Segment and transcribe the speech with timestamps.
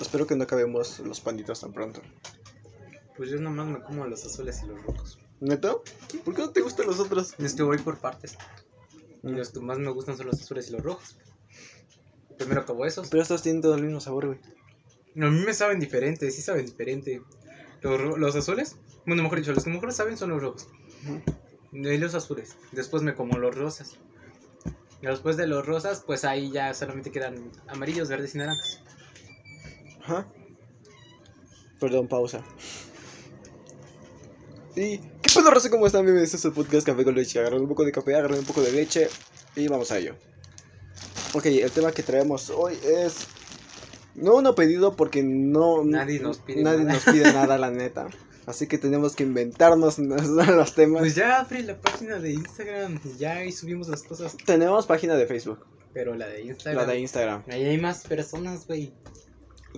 [0.00, 2.00] Espero que no acabemos los panditos tan pronto.
[3.16, 5.18] Pues yo nomás me como los azules y los rojos.
[5.40, 5.74] ¿Neta?
[6.24, 7.34] ¿Por qué no te gustan los otros?
[7.38, 8.36] Es que voy por partes.
[9.22, 9.36] Mm.
[9.36, 11.18] Los que más me gustan son los azules y los rojos.
[12.38, 13.08] Primero acabo esos.
[13.08, 14.38] Pero estos tienen todo el mismo sabor, güey.
[15.16, 17.22] A mí me saben diferente, sí saben diferente.
[17.82, 18.76] Los, los azules,
[19.06, 20.68] bueno, mejor dicho, los que mejor saben son los rojos.
[21.72, 22.56] Y los azules.
[22.72, 23.96] Después me como los rosas.
[25.02, 28.82] Y después de los rosas, pues ahí ya solamente quedan amarillos, verdes y naranjas.
[30.10, 30.26] Ajá.
[31.78, 32.42] Perdón, pausa.
[34.74, 35.70] ¿Y qué pedo, raza?
[35.70, 36.02] ¿Cómo están?
[36.02, 37.38] Bienvenidos a su podcast Café con Leche.
[37.38, 39.06] Agarren un poco de café, agarren un poco de leche
[39.54, 40.16] y vamos a ello.
[41.32, 43.28] Ok, el tema que traemos hoy es...
[44.16, 45.84] No uno pedido porque no...
[45.84, 46.94] Nadie nos pide nadie nada.
[46.94, 48.08] nos pide nada, la neta.
[48.46, 51.02] Así que tenemos que inventarnos los temas.
[51.02, 54.36] Pues ya abre la página de Instagram y ya ahí subimos las cosas.
[54.44, 55.64] Tenemos página de Facebook,
[55.94, 56.84] Pero la de Instagram.
[56.84, 57.44] la de Instagram.
[57.48, 58.92] Ahí hay más personas, güey.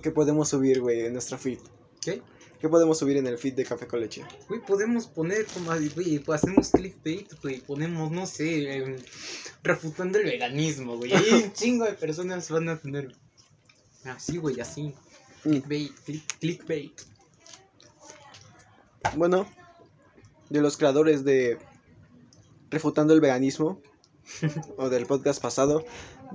[0.01, 1.59] ¿Qué podemos subir, güey, en nuestro feed?
[2.01, 2.21] ¿Qué?
[2.59, 4.23] ¿Qué podemos subir en el feed de Café con Leche?
[4.47, 8.95] Güey, podemos poner como, güey, hacemos clickbait, güey, ponemos, no sé, em,
[9.63, 11.13] refutando el veganismo, güey.
[11.13, 13.15] Ahí un chingo de personas van a tener.
[14.05, 14.93] Así, güey, así.
[15.43, 15.49] Mm.
[15.49, 17.01] Clickbait, click- clickbait.
[19.17, 19.45] Bueno,
[20.49, 21.57] de los creadores de
[22.69, 23.81] Refutando el Veganismo,
[24.77, 25.83] o del podcast pasado,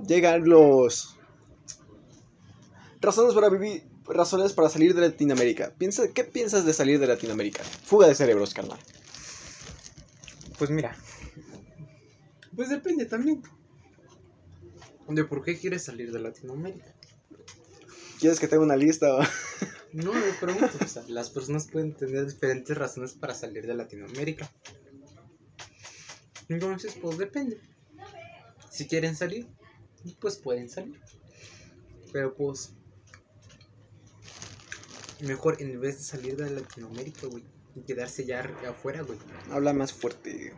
[0.07, 1.17] llegan los
[3.01, 5.73] razones para vivir, razones para salir de Latinoamérica.
[5.77, 7.63] Piensa, ¿Qué piensas de salir de Latinoamérica?
[7.63, 8.79] Fuga de cerebros, carnal.
[10.57, 10.95] Pues mira.
[12.55, 13.41] Pues depende también.
[15.07, 16.93] De por qué quieres salir de Latinoamérica.
[18.19, 19.15] ¿Quieres que tenga una lista?
[19.15, 19.21] o-
[19.93, 24.51] No, me pregunto, o sea, las personas pueden tener diferentes razones para salir de Latinoamérica.
[26.47, 27.59] Entonces, pues depende.
[28.71, 29.47] Si quieren salir,
[30.19, 30.99] pues pueden salir.
[32.11, 32.73] Pero pues,
[35.21, 37.43] mejor en vez de salir de Latinoamérica, güey,
[37.75, 39.17] y quedarse ya afuera, güey.
[39.51, 40.53] Habla más fuerte.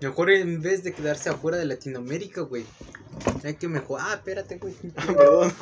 [0.00, 2.64] Mejor en vez de quedarse afuera de Latinoamérica, güey.
[3.44, 4.06] Hay que mejorar.
[4.10, 4.74] Ah, espérate, güey.
[4.94, 5.52] Perdón.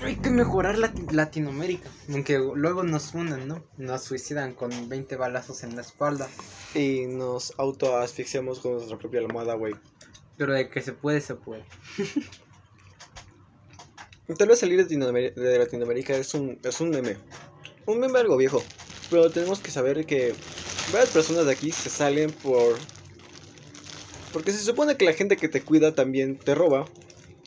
[0.00, 1.90] Hay que mejorar Lati- Latinoamérica.
[2.10, 3.64] Aunque luego nos funan, ¿no?
[3.76, 6.28] Nos suicidan con 20 balazos en la espalda.
[6.74, 9.74] Y nos auto asfixiamos con nuestra propia almohada, güey.
[10.36, 11.64] Pero de que se puede, se puede.
[14.38, 17.16] Tal vez salir de Latinoamérica, es un, es un meme.
[17.86, 18.62] Un meme algo viejo.
[19.10, 20.34] Pero tenemos que saber que
[20.92, 22.76] varias personas de aquí se salen por...
[24.32, 26.86] Porque se supone que la gente que te cuida también te roba.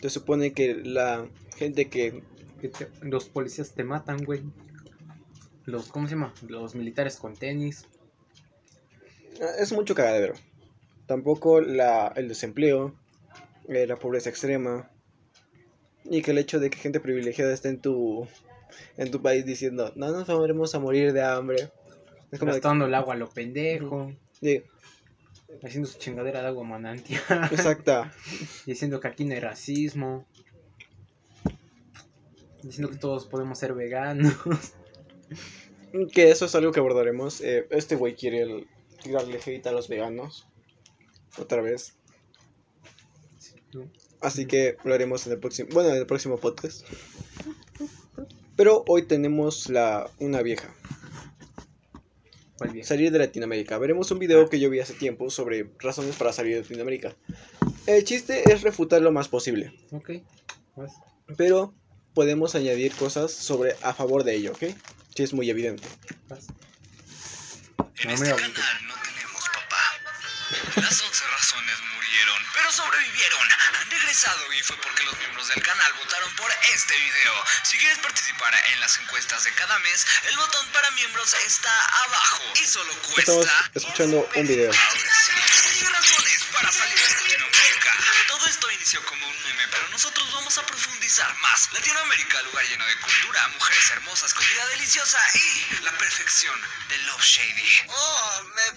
[0.01, 2.21] Se supone que la gente que...
[2.61, 4.43] Que te- los policías te matan, güey.
[5.65, 6.33] Los, ¿cómo se llama?
[6.47, 7.85] Los militares con tenis.
[9.59, 10.35] Es mucho cagadero.
[11.07, 12.95] Tampoco la, el desempleo,
[13.67, 14.91] eh, la pobreza extrema.
[16.09, 18.27] Y que el hecho de que gente privilegiada esté en tu,
[18.97, 21.69] en tu país diciendo, no nos vamos a morir de hambre.
[22.31, 24.11] Es como Gastando el agua a lo pendejo.
[24.41, 24.65] de-
[25.63, 27.21] Haciendo su chingadera de agua manantial.
[27.51, 28.13] exacta.
[28.65, 30.25] Diciendo que aquí no hay racismo.
[32.63, 34.33] Diciendo que todos podemos ser veganos.
[36.11, 37.39] Que eso es algo que abordaremos.
[37.41, 38.67] Eh, este güey quiere el-
[39.01, 40.45] tirarle hate a los veganos.
[41.39, 41.95] Otra vez.
[44.21, 45.69] Así que lo haremos en el próximo.
[45.71, 46.85] Bueno, en el próximo podcast.
[48.55, 50.73] Pero hoy tenemos la una vieja.
[52.57, 52.87] ¿Cuál vieja?
[52.87, 53.77] Salir de Latinoamérica.
[53.77, 57.15] Veremos un video que yo vi hace tiempo sobre razones para salir de Latinoamérica.
[57.85, 59.73] El chiste es refutar lo más posible.
[59.91, 60.11] Ok.
[61.37, 61.73] Pero
[62.15, 64.75] podemos añadir cosas sobre a favor de ello, ¿ok?
[65.15, 65.87] Sí, es muy evidente.
[66.29, 66.37] En
[68.07, 68.53] No este me canal
[68.87, 69.83] no tenemos papá.
[70.81, 73.56] Las 11 razones murieron, pero sobrevivieron.
[74.17, 77.33] Regresado y fue porque los miembros del canal votaron por este video.
[77.61, 81.69] Si quieres participar en las encuestas de cada mes, el botón para miembros está
[82.05, 82.41] abajo.
[82.55, 83.31] Y solo cuesta...
[83.31, 84.71] Estamos escuchando un video.
[84.71, 87.93] Ahora sí, 10 razones para salir de Latinoamérica.
[88.27, 91.71] Todo esto inició como un meme, pero nosotros vamos a profundizar más.
[91.73, 96.59] Latinoamérica, lugar lleno de cultura, mujeres hermosas, comida deliciosa y la perfección
[96.89, 97.69] de Love Shady.
[97.87, 98.67] Oh, me.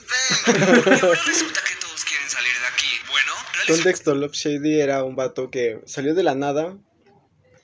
[1.00, 1.79] Y ahora resulta que
[3.70, 6.76] Contexto, Love Shady era un vato que salió de la nada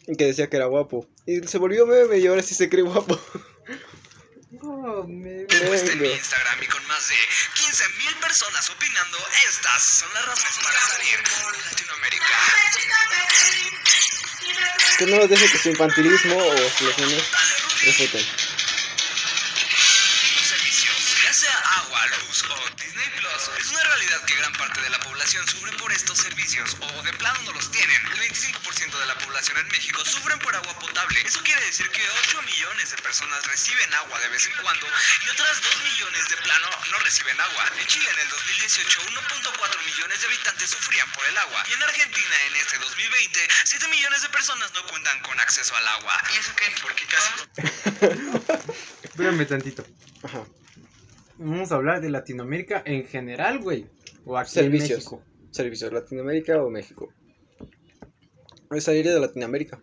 [0.07, 1.07] y que decía que era guapo.
[1.27, 3.19] Y se volvió meme y ahora sí se cree guapo.
[4.63, 5.43] Oh, me...
[5.43, 6.09] encuesta en mi.
[6.09, 7.15] Instagram y con más de
[7.55, 9.19] 15 mil personas opinando,
[9.49, 12.25] estas son las razones para salir de Latinoamérica.
[14.99, 17.25] Que no nos deje que su infantilismo o los memes
[17.85, 18.46] refuten.
[23.37, 27.13] Es una realidad que gran parte de la población sufre por estos servicios o de
[27.13, 28.07] plano no los tienen.
[28.07, 31.21] El 25% de la población en México sufren por agua potable.
[31.21, 35.29] Eso quiere decir que 8 millones de personas reciben agua de vez en cuando y
[35.29, 37.73] otras 2 millones de plano no reciben agua.
[37.79, 41.83] En Chile en el 2018 1.4 millones de habitantes sufrían por el agua y en
[41.83, 46.23] Argentina en este 2020 7 millones de personas no cuentan con acceso al agua.
[46.33, 46.75] ¿Y eso qué?
[46.81, 47.33] ¿Por qué caso?
[49.03, 49.87] Espérame tantito.
[50.25, 50.47] Ajá.
[51.39, 53.87] Vamos a hablar de Latinoamérica en general, güey.
[54.25, 54.91] O aquí Servicios.
[54.91, 55.23] en México.
[55.51, 57.13] Servicios, Latinoamérica o México.
[58.71, 59.81] Es salir de Latinoamérica.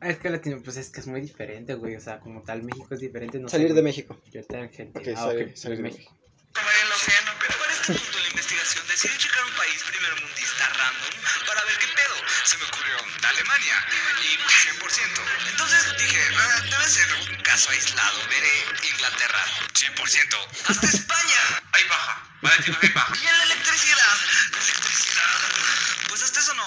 [0.00, 1.96] Ah, Es que Latino, pues es que es muy diferente, güey.
[1.96, 3.38] O sea, como tal, México es diferente.
[3.38, 3.84] No sé, salir de güey.
[3.84, 4.20] México.
[4.30, 4.98] Yo en gente.
[4.98, 6.10] Ok, ah, salir, ok, salir de México.
[6.54, 7.30] Como en el océano.
[7.40, 9.78] Pero para este punto de la investigación decidí checar un país
[12.56, 12.96] Se me ocurrió
[13.28, 13.86] Alemania
[14.22, 15.22] y 100%.
[15.50, 18.18] Entonces dije, "Ah, debe ser un caso aislado.
[18.28, 18.64] Veré
[18.94, 19.44] Inglaterra
[19.74, 20.38] 100%.
[20.66, 21.40] Hasta España.
[21.72, 22.22] Ahí baja.
[22.40, 23.12] Vale, hay baja.
[23.14, 23.44] Y en la.
[23.44, 24.16] Electricidad.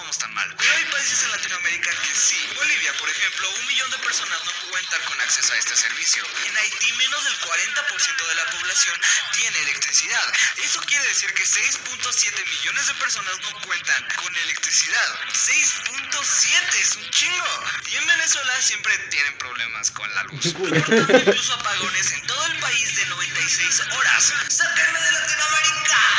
[0.09, 0.55] Vamos tan mal.
[0.57, 2.49] Pero hay países en Latinoamérica que sí.
[2.55, 6.25] Bolivia, por ejemplo, un millón de personas no cuentan con acceso a este servicio.
[6.47, 8.99] En Haití, menos del 40% de la población
[9.33, 10.33] tiene electricidad.
[10.63, 15.19] Eso quiere decir que 6.7 millones de personas no cuentan con electricidad.
[15.31, 17.63] 6.7 es un chingo.
[17.91, 20.43] Y en Venezuela siempre tienen problemas con la luz.
[20.55, 24.33] Reportando incluso apagones en todo el país de 96 horas.
[24.47, 26.18] ¡Sáquenme de Latinoamérica!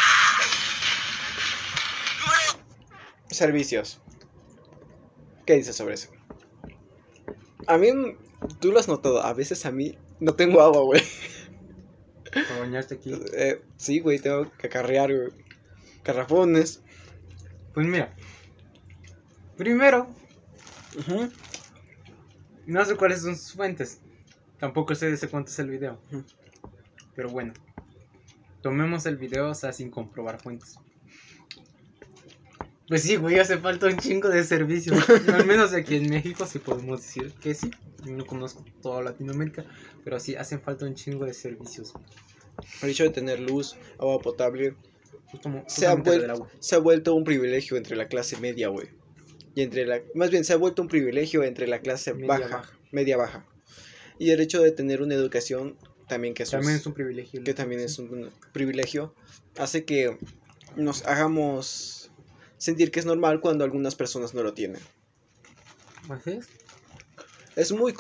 [3.31, 4.01] Servicios.
[5.47, 6.11] ¿Qué dices sobre eso?
[7.67, 7.89] A mí,
[8.61, 11.03] tú lo has notado, a veces a mí no tengo agua, güey.
[12.33, 13.13] Para bañarte aquí.
[13.35, 15.31] Eh, sí, güey, tengo que acarrear, güey.
[16.03, 16.83] Carrafones.
[17.75, 18.15] Pues mira.
[19.57, 20.09] Primero,
[22.67, 24.01] no sé cuáles son sus fuentes.
[24.59, 26.01] Tampoco sé desde cuánto es el video.
[27.15, 27.53] Pero bueno.
[28.63, 30.79] Tomemos el video, o sea, sin comprobar fuentes.
[32.91, 34.99] Pues sí, güey, hace falta un chingo de servicios.
[35.33, 37.71] Al menos aquí en México sí podemos decir que sí.
[38.05, 39.65] No conozco toda Latinoamérica,
[40.05, 41.93] pero sí hacen falta un chingo de servicios.
[42.83, 44.75] El hecho de tener luz, agua potable,
[45.31, 46.49] Pues como se ha, justamente lo vuel- del agua.
[46.59, 48.89] se ha vuelto un privilegio entre la clase media, güey.
[49.55, 50.01] Y entre la...
[50.15, 52.79] Más bien, se ha vuelto un privilegio entre la clase Media baja, baja.
[52.91, 53.47] media baja.
[54.19, 55.77] Y el hecho de tener una educación
[56.09, 57.45] también que, También es un privilegio.
[57.45, 59.15] que también es un privilegio,
[59.59, 60.19] hace que
[60.77, 62.00] nos hagamos
[62.61, 64.81] sentir que es normal cuando algunas personas no lo tienen.
[66.09, 66.49] Así es.
[67.57, 67.95] Es muy,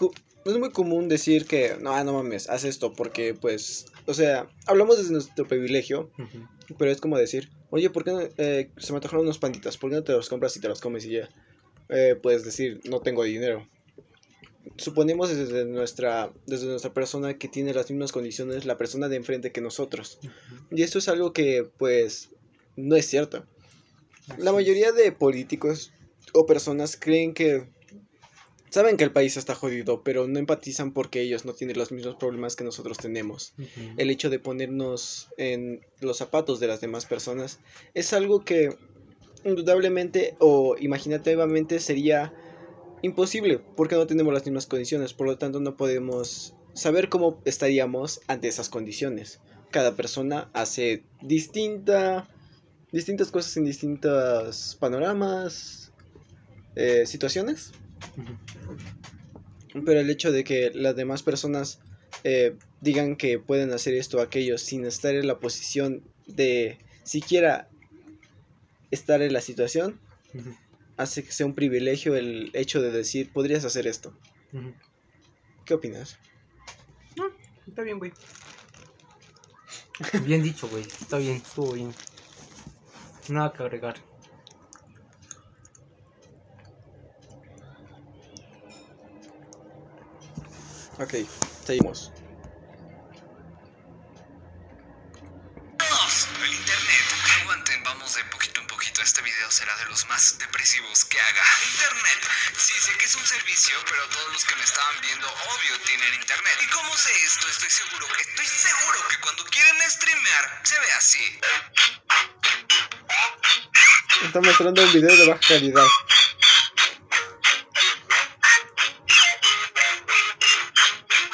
[0.45, 4.99] es muy común decir que, no, no mames, haz esto porque, pues, o sea, hablamos
[4.99, 6.11] desde nuestro privilegio,
[6.79, 9.79] pero es como decir, oye, ¿por qué no, eh, se me antojaron unos panditas?
[9.79, 11.29] ¿Por qué no te los compras y te los comes y ya?
[11.89, 13.67] Eh, puedes decir, no tengo dinero.
[14.77, 19.53] Suponemos desde nuestra, desde nuestra persona que tiene las mismas condiciones la persona de enfrente
[19.53, 20.21] que nosotros.
[20.71, 22.29] Y esto es algo que, pues,
[22.77, 23.47] no es cierto.
[24.39, 25.93] La mayoría de políticos
[26.33, 27.69] o personas creen que
[28.71, 32.17] saben que el país está jodido, pero no empatizan porque ellos no tienen los mismos
[32.17, 33.53] problemas que nosotros tenemos.
[33.97, 37.59] El hecho de ponernos en los zapatos de las demás personas
[37.95, 38.77] es algo que
[39.45, 42.33] indudablemente o imaginativamente sería
[43.03, 48.21] imposible porque no tenemos las mismas condiciones, por lo tanto no podemos saber cómo estaríamos
[48.27, 49.41] ante esas condiciones.
[49.71, 52.29] Cada persona hace distinta
[52.93, 55.93] distintas cosas en distintos panoramas,
[56.75, 57.73] eh, situaciones,
[59.85, 61.81] pero el hecho de que las demás personas
[62.25, 67.69] eh, digan que pueden hacer esto o aquello sin estar en la posición de siquiera
[68.91, 70.01] estar en la situación,
[70.97, 74.13] hace que sea un privilegio el hecho de decir, podrías hacer esto.
[75.65, 76.19] ¿Qué opinas?
[77.67, 78.13] Está bien, güey.
[80.25, 80.83] Bien dicho, güey.
[80.83, 81.93] Está bien, estuvo bien.
[83.29, 83.97] Nada que agregar.
[90.99, 91.15] Ok,
[91.65, 92.13] seguimos.
[96.43, 97.07] El internet.
[97.41, 99.01] Aguanten, vamos de poquito en poquito.
[99.03, 101.43] Este video será de los más depresivos que haga.
[101.73, 102.29] Internet.
[102.57, 106.15] Sí, sé que es un servicio, pero todos los que me estaban viendo, obvio, tienen
[106.15, 106.59] internet.
[106.63, 107.49] ¿Y cómo sé esto?
[107.49, 111.41] Estoy seguro, estoy seguro que cuando quieren streamear, se ve así.
[114.23, 115.87] Está mostrando un video de baja calidad.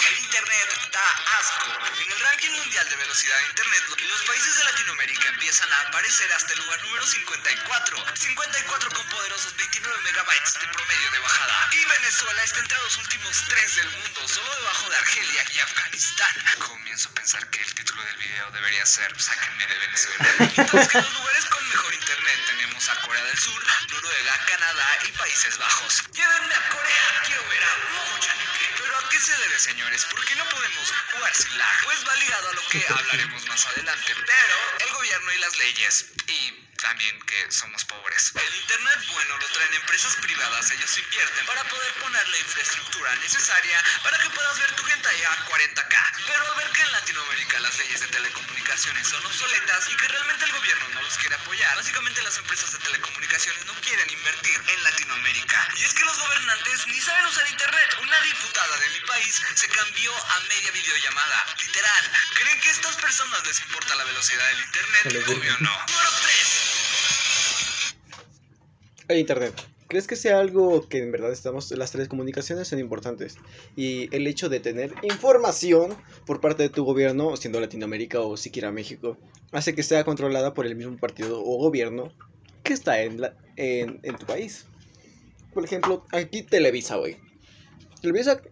[0.06, 1.06] El internet da
[1.40, 1.66] asco.
[2.00, 6.32] En el ranking mundial de velocidad de internet, los países de Latinoamérica empiezan a aparecer
[6.32, 8.04] hasta el lugar número 54.
[8.14, 11.68] 54 con poderosos 29 megabytes de promedio de bajada.
[11.72, 16.34] Y Venezuela está entre los últimos tres del mundo, solo debajo de Argelia y Afganistán.
[16.58, 20.28] Comienzo a pensar que el título del video debería ser Sáquenme de Venezuela.
[21.02, 23.60] Los lugares con mejor internet tenemos a Corea del Sur,
[23.90, 26.04] Noruega, Canadá y Países Bajos.
[26.12, 28.74] Llévenme a Corea, quiero ver a Momo Chanike.
[28.78, 28.96] Pero
[29.26, 31.84] acelere, señores, porque no podemos jugar sin lag.
[31.84, 36.06] Pues va ligado a lo que hablaremos más adelante, pero el gobierno y las leyes.
[36.86, 38.32] También que somos pobres.
[38.34, 43.82] El internet bueno lo traen empresas privadas, ellos invierten para poder poner la infraestructura necesaria
[44.04, 45.96] para que puedas ver tu gente a 40k.
[46.26, 50.44] Pero al ver que en Latinoamérica las leyes de telecomunicaciones son obsoletas y que realmente
[50.44, 54.82] el gobierno no los quiere apoyar, básicamente las empresas de telecomunicaciones no quieren invertir en
[54.84, 55.68] Latinoamérica.
[55.76, 57.96] Y es que los gobernantes ni saben usar internet.
[58.00, 61.46] Una diputada de mi país se cambió a media videollamada.
[61.58, 62.12] Literal.
[62.34, 65.26] ¿Creen que a estas personas les importa la velocidad del internet?
[65.26, 65.86] Obvio no.
[65.88, 66.75] Número 3.
[69.08, 69.54] El internet.
[69.88, 73.36] ¿Crees que sea algo que en verdad estamos, las telecomunicaciones son importantes?
[73.76, 75.96] Y el hecho de tener información
[76.26, 79.16] por parte de tu gobierno, siendo Latinoamérica o siquiera México,
[79.52, 82.12] hace que sea controlada por el mismo partido o gobierno
[82.64, 84.66] que está en, la- en, en tu país.
[85.54, 87.16] Por ejemplo, aquí Televisa, güey.
[88.02, 88.42] Televisa,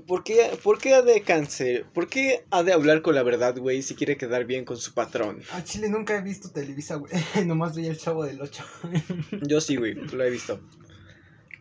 [0.00, 1.86] ¿por qué, ¿por qué ha de cáncer?
[1.92, 4.92] ¿Por qué ha de hablar con la verdad, güey, si quiere quedar bien con su
[4.92, 5.40] patrón?
[5.52, 7.12] A Chile nunca he visto Televisa, güey.
[7.46, 8.64] Nomás veía el chavo del 8.
[9.42, 10.60] Yo sí, güey, lo he visto.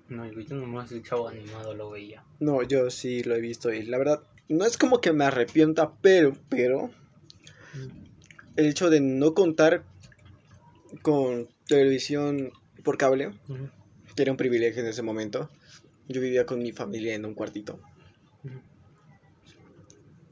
[0.09, 2.23] No, güey, yo nomás el chavo animado lo veía.
[2.39, 5.93] No, yo sí lo he visto y la verdad, no es como que me arrepienta,
[6.01, 6.91] pero, pero,
[8.55, 9.85] el hecho de no contar
[11.01, 12.51] con televisión
[12.83, 13.31] por cable,
[14.15, 15.49] que era un privilegio en ese momento,
[16.07, 17.79] yo vivía con mi familia en un cuartito.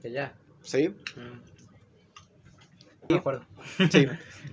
[0.01, 0.35] Que ya.
[0.63, 0.89] ¿sí?
[0.89, 1.41] Mm.
[3.01, 3.45] No me acuerdo.
[3.91, 4.05] Sí.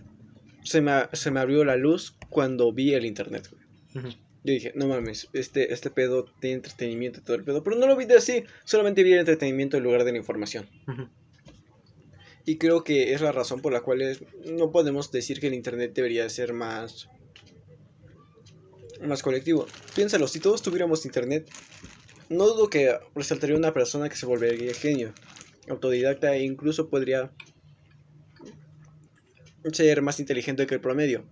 [0.65, 4.15] se, me, se me abrió la luz cuando vi el internet, güey.
[4.45, 7.87] Yo dije, no mames, este, este pedo tiene entretenimiento y todo el pedo, pero no
[7.87, 10.69] lo vi de así, solamente vi el entretenimiento en lugar de la información.
[12.47, 15.55] Y creo que es la razón por la cual es- no podemos decir que el
[15.55, 17.09] internet debería ser más
[19.03, 19.67] más colectivo.
[19.95, 21.49] Piénsalo, si todos tuviéramos internet,
[22.30, 25.12] no dudo que resaltaría una persona que se volvería genio,
[25.68, 27.30] autodidacta e incluso podría
[29.73, 31.25] ser más inteligente que el promedio.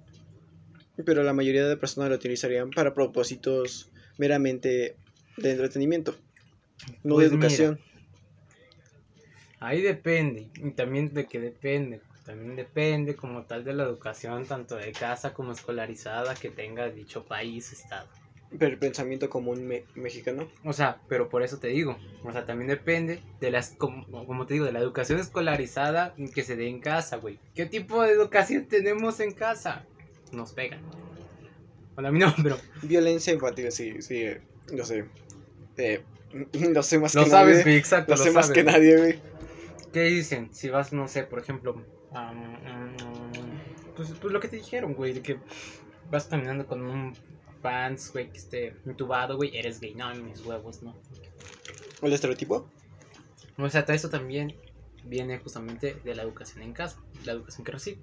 [1.05, 4.97] Pero la mayoría de personas lo utilizarían para propósitos meramente
[5.37, 6.15] de entretenimiento,
[7.05, 7.47] no Pues de mira.
[7.47, 7.81] educación.
[9.61, 10.49] Ahí depende.
[10.63, 12.01] Y también de que depende.
[12.25, 17.25] También depende como tal de la educación, tanto de casa como escolarizada que tenga dicho
[17.25, 18.09] país, estado.
[18.59, 20.49] Pero el pensamiento común me- mexicano.
[20.65, 24.47] O sea, pero por eso te digo, o sea, también depende de las, como, como
[24.47, 27.39] te digo, de la educación escolarizada que se dé en casa, güey.
[27.55, 29.87] ¿Qué tipo de educación tenemos en casa?
[30.33, 30.81] Nos pegan.
[31.95, 35.05] Bueno, a mí no, pero Violencia infantil, sí, sí, eh, lo sé.
[35.77, 36.03] Eh,
[36.75, 37.77] lo sé más lo que sabes, nadie.
[37.79, 38.59] exacto, Lo lo sé más sabes.
[38.59, 39.21] que nadie, güey.
[39.93, 40.55] ¿Qué dicen?
[40.55, 42.97] Si vas, no sé, por ejemplo, am,
[43.95, 45.39] pues, pues lo que te dijeron, güey, de que
[46.11, 47.17] vas caminando con un
[47.57, 50.97] pants, güey, que esté intubado, güey, eres gay, no, mis huevos, no.
[52.03, 52.69] ¿El estereotipo?
[53.59, 54.55] O sea, todo eso también
[55.05, 57.99] viene justamente de la educación en casa, la educación que recibe.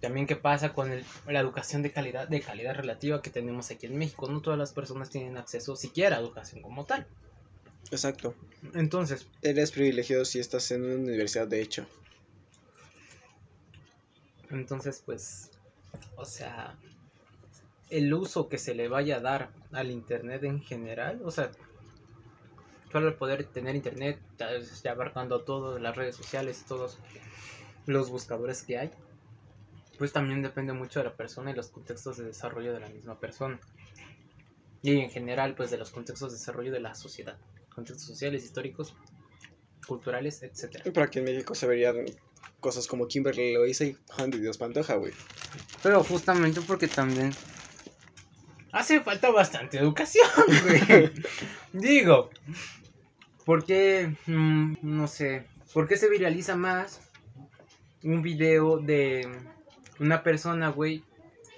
[0.00, 3.86] También qué pasa con el- la educación de calidad, de calidad relativa que tenemos aquí
[3.86, 4.28] en México.
[4.28, 7.06] No todas las personas tienen acceso siquiera a educación como tal.
[7.90, 8.34] Exacto.
[8.74, 11.86] Entonces, Eres privilegiado si estás en una universidad, de hecho.
[14.50, 15.50] entonces pues,
[16.16, 16.76] o sea,
[17.90, 21.50] el uso que se le vaya a dar al internet en general, o sea,
[22.90, 26.98] solo el poder tener internet, ya, abarcando todas las redes sociales, todos
[27.86, 28.90] los buscadores que hay,
[29.98, 33.18] pues también depende mucho de la persona y los contextos de desarrollo de la misma
[33.18, 33.60] persona.
[34.82, 37.38] Y en general, pues de los contextos de desarrollo de la sociedad,
[37.74, 38.94] contextos sociales, históricos,
[39.86, 40.80] culturales, etc.
[40.84, 42.04] Pero aquí en México se verían
[42.60, 45.12] cosas como Kimberly Loaiza y Juan de Dios Pantoja, güey.
[45.82, 47.32] Pero justamente porque también
[48.76, 50.28] hace falta bastante educación,
[50.88, 51.10] güey.
[51.72, 52.30] Digo,
[53.44, 57.00] porque, mm, no sé, ¿por qué se viraliza más
[58.02, 59.26] un video de
[59.98, 61.02] una persona, güey,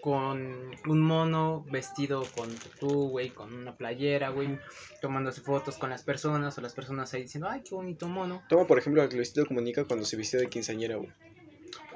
[0.01, 4.57] con un mono vestido con tutú, güey, con una playera, güey,
[5.03, 8.45] tomándose fotos con las personas o las personas ahí diciendo, ay, qué bonito mono?
[8.49, 11.11] Toma, por ejemplo, a Luisito Comunica cuando se vistió de quinceañera, güey.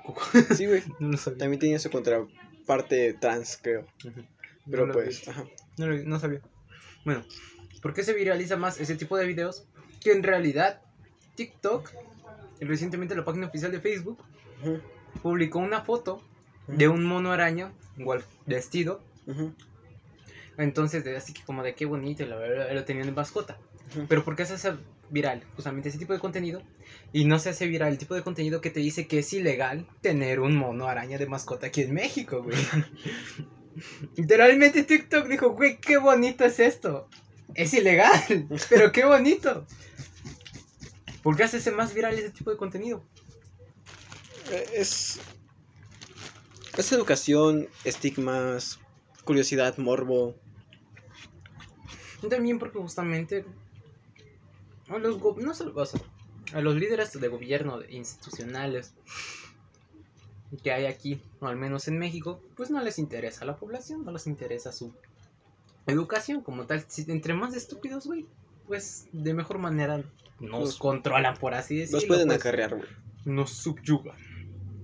[0.57, 0.83] Sí, güey.
[0.99, 1.17] No.
[1.17, 3.87] También tenía su contraparte trans, creo.
[4.05, 4.25] Ujú.
[4.71, 5.05] Pero No lo vi.
[5.07, 5.45] pues, ajá.
[5.79, 6.41] No, lo- no sabía.
[7.05, 7.25] Bueno,
[7.83, 9.65] ¿por qué se viraliza más ese tipo de videos?
[10.01, 10.81] Que en realidad
[11.35, 11.91] TikTok,
[12.61, 14.23] y recientemente la página oficial de Facebook,
[15.23, 16.23] publicó una foto
[16.69, 19.03] de un mono araña, igual vestido.
[20.59, 23.59] Entonces, así que como de qué bonito, la verdad lo tenían de mascota.
[24.09, 24.73] Pero ¿por qué se hace
[25.11, 25.43] viral?
[25.57, 26.63] Justamente ese tipo de contenido.
[27.13, 29.87] Y no se hace viral el tipo de contenido que te dice que es ilegal
[30.01, 32.57] tener un mono araña de mascota aquí en México, güey.
[34.17, 37.09] Literalmente TikTok dijo, güey, qué bonito es esto.
[37.55, 39.67] Es ilegal, pero qué bonito.
[41.23, 43.03] ¿Por qué haces más viral ese tipo de contenido?
[44.75, 45.21] Es.
[46.77, 48.81] Es educación, estigmas,
[49.25, 50.35] curiosidad, morbo.
[52.29, 53.45] También porque justamente
[54.89, 56.01] a los, go- no solo, o sea,
[56.55, 58.95] a los líderes de gobierno institucionales
[60.59, 64.13] que hay aquí, o al menos en México, pues no les interesa la población, no
[64.13, 64.93] les interesa su
[65.87, 66.85] educación como tal.
[66.89, 68.27] Si entre más estúpidos, güey,
[68.67, 70.05] pues de mejor manera
[70.41, 72.01] nos controlan, por así decirlo.
[72.01, 72.89] Los pueden pues, acarrear, güey.
[73.25, 74.17] Nos subyugan.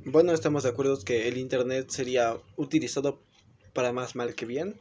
[0.05, 3.21] Bueno, estamos de acuerdo que el internet sería utilizado
[3.75, 4.81] para más mal que bien,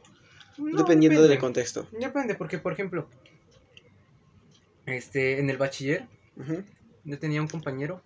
[0.56, 1.28] No, dependiendo depende.
[1.28, 1.86] del contexto.
[1.92, 3.08] Depende, porque por ejemplo,
[4.86, 6.06] este, en el bachiller
[7.04, 8.02] yo tenía un compañero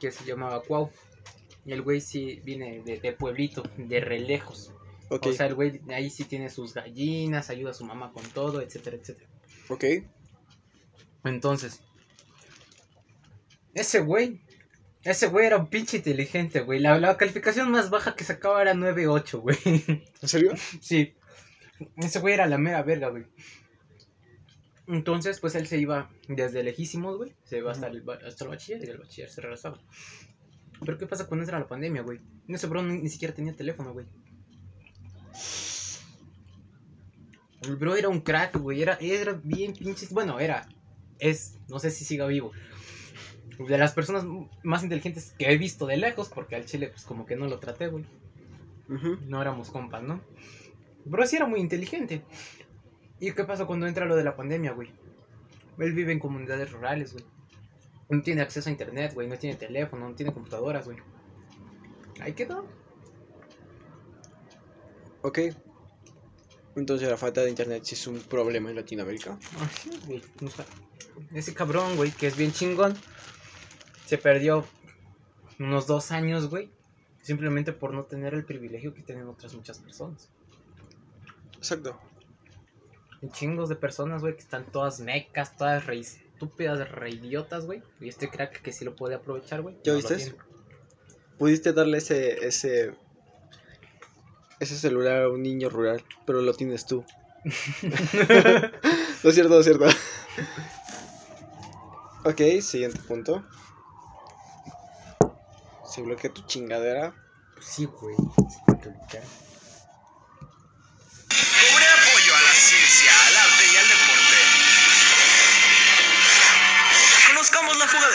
[0.00, 0.90] que se llamaba Cuau.
[1.66, 4.72] Y el güey sí viene de, de pueblito, de re lejos.
[5.08, 8.24] Ok, O sea, el güey ahí sí tiene sus gallinas, ayuda a su mamá con
[8.30, 9.28] todo, etcétera, etcétera.
[9.68, 9.84] ok.
[11.24, 11.80] Entonces,
[13.74, 14.40] ese güey,
[15.02, 16.78] ese güey era un pinche inteligente, güey.
[16.78, 19.58] La, la calificación más baja que sacaba era 9.8, güey.
[20.22, 20.54] ¿En serio?
[20.80, 21.14] Sí.
[21.96, 23.24] Ese güey era la mera verga, güey.
[24.86, 27.34] Entonces, pues él se iba desde lejísimos, güey.
[27.44, 29.80] Se iba hasta el, hasta el bachiller y del bachiller se regresaba.
[30.80, 32.20] Pero ¿qué pasa cuando entra la pandemia, güey?
[32.48, 34.06] Ese bro ni, ni siquiera tenía teléfono, güey.
[37.62, 38.82] El bro era un crack, güey.
[38.82, 40.12] Era, era bien pinches.
[40.12, 40.68] Bueno, era.
[41.18, 41.58] Es.
[41.68, 42.52] No sé si siga vivo.
[43.58, 44.24] De las personas
[44.62, 47.58] más inteligentes que he visto de lejos, porque al chile, pues como que no lo
[47.58, 48.04] traté, güey.
[49.26, 50.20] No éramos compas, ¿no?
[51.10, 52.22] Pero sí era muy inteligente.
[53.18, 54.90] ¿Y qué pasó cuando entra lo de la pandemia, güey?
[55.78, 57.24] Él vive en comunidades rurales, güey.
[58.08, 59.26] No tiene acceso a internet, güey.
[59.26, 60.98] No tiene teléfono, no tiene computadoras, güey.
[62.20, 62.66] Ahí quedó.
[65.22, 65.38] Ok.
[66.76, 69.38] Entonces la falta de internet sí es un problema en Latinoamérica.
[69.60, 70.22] Así, güey.
[71.32, 72.94] Ese cabrón, güey, que es bien chingón,
[74.06, 74.64] se perdió
[75.58, 76.70] unos dos años, güey.
[77.22, 80.30] Simplemente por no tener el privilegio que tienen otras muchas personas.
[81.56, 81.98] Exacto.
[83.22, 85.96] Hay chingos de personas, güey, que están todas mecas, todas re
[86.36, 87.82] estúpidas, re idiotas, güey.
[87.98, 89.76] Y este crack que sí lo puede aprovechar, güey.
[89.82, 90.36] ¿Ya no viste?
[91.38, 92.94] Pudiste darle ese, ese,
[94.60, 97.04] ese celular a un niño rural, pero lo tienes tú.
[99.22, 99.86] No es cierto, no es cierto.
[102.24, 103.42] Ok, siguiente punto.
[105.84, 107.12] Se bloquea tu chingadera.
[107.60, 108.14] Sí, güey.
[108.66, 108.94] Cobre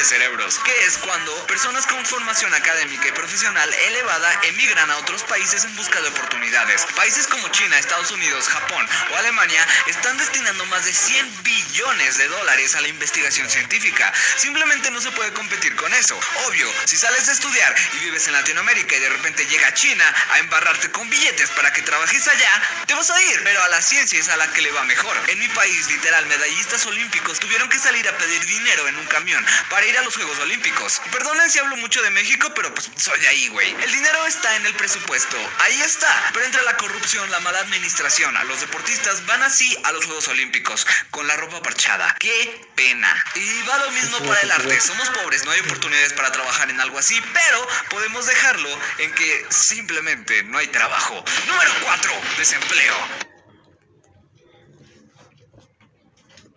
[0.04, 5.64] cerebros, que es cuando personas con formación académica y profesional elevada emigran a otros países
[5.66, 6.86] en busca de oportunidades.
[6.96, 12.28] Países como China, Estados Unidos, Japón o Alemania están destinando más de 100 billones de
[12.28, 14.12] dólares a la investigación científica.
[14.38, 16.20] Simplemente no se puede competir con eso.
[16.48, 20.40] Obvio, si sales de estudiar y vives en Latinoamérica y de repente llega China a
[20.40, 23.42] embarrarte con billetes para que trabajes allá, te vas a ir.
[23.44, 25.16] Pero a la ciencia es a la que le va mejor.
[25.28, 29.46] En mi país, literal, medallistas olímpicos tuvieron que salir a pedir dinero en un camión
[29.70, 31.02] para a los Juegos Olímpicos.
[31.12, 33.70] Perdonen si hablo mucho de México, pero pues soy de ahí, güey.
[33.70, 35.38] El dinero está en el presupuesto.
[35.60, 36.32] Ahí está.
[36.34, 40.28] Pero entre la corrupción, la mala administración, a los deportistas van así a los Juegos
[40.28, 42.16] Olímpicos, con la ropa parchada.
[42.20, 43.26] ¡Qué pena!
[43.36, 44.80] Y va lo mismo para el arte.
[44.82, 49.46] Somos pobres, no hay oportunidades para trabajar en algo así, pero podemos dejarlo en que
[49.50, 51.24] simplemente no hay trabajo.
[51.48, 52.12] Número 4.
[52.38, 52.96] Desempleo.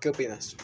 [0.01, 0.57] ¿Qué opinas?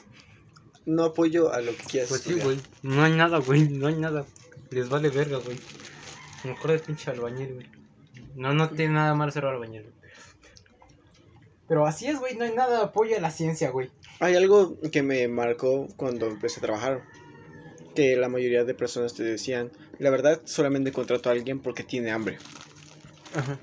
[0.91, 2.59] No apoyo a lo que quieras Pues sí, güey.
[2.83, 3.69] No hay nada, güey.
[3.69, 4.27] No hay nada.
[4.71, 5.57] Les vale verga, güey.
[6.43, 7.67] Mejor el pinche albañil, güey.
[8.35, 9.95] No, no tiene nada malo ser albañil, güey.
[11.69, 12.35] Pero así es, güey.
[12.37, 13.91] No hay nada de apoyo a la ciencia, güey.
[14.19, 17.05] Hay algo que me marcó cuando empecé a trabajar.
[17.95, 22.11] Que la mayoría de personas te decían, la verdad, solamente contrato a alguien porque tiene
[22.11, 22.39] hambre.
[23.35, 23.59] Ajá.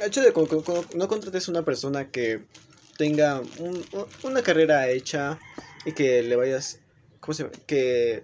[0.00, 2.42] El hecho de que no contrates a una persona que
[2.96, 3.84] tenga un-
[4.24, 5.38] una carrera hecha
[5.84, 6.80] y que le vayas,
[7.20, 7.54] ¿cómo se llama?
[7.66, 8.22] Que,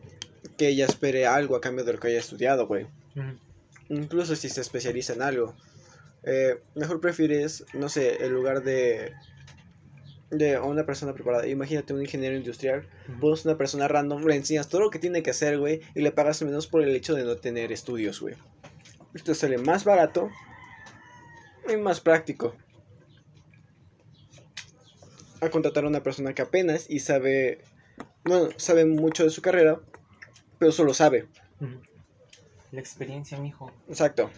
[0.56, 2.86] que ella espere algo a cambio de lo que haya estudiado, güey.
[3.88, 5.54] Incluso si se especializa en algo.
[6.22, 9.12] Eh, mejor prefieres, no sé, en lugar de
[10.30, 11.46] de una persona preparada.
[11.46, 12.88] Imagínate un ingeniero industrial,
[13.20, 16.12] pones una persona random, le enseñas todo lo que tiene que hacer, güey, y le
[16.12, 18.36] pagas menos por el hecho de no tener estudios, güey.
[19.12, 20.30] Esto sale más barato
[21.68, 22.54] y más práctico.
[25.40, 27.59] A contratar a una persona que apenas y sabe,
[28.24, 29.81] bueno, sabe mucho de su carrera,
[30.59, 31.26] pero solo sabe.
[32.72, 33.72] La experiencia, mijo.
[33.88, 34.31] Exacto.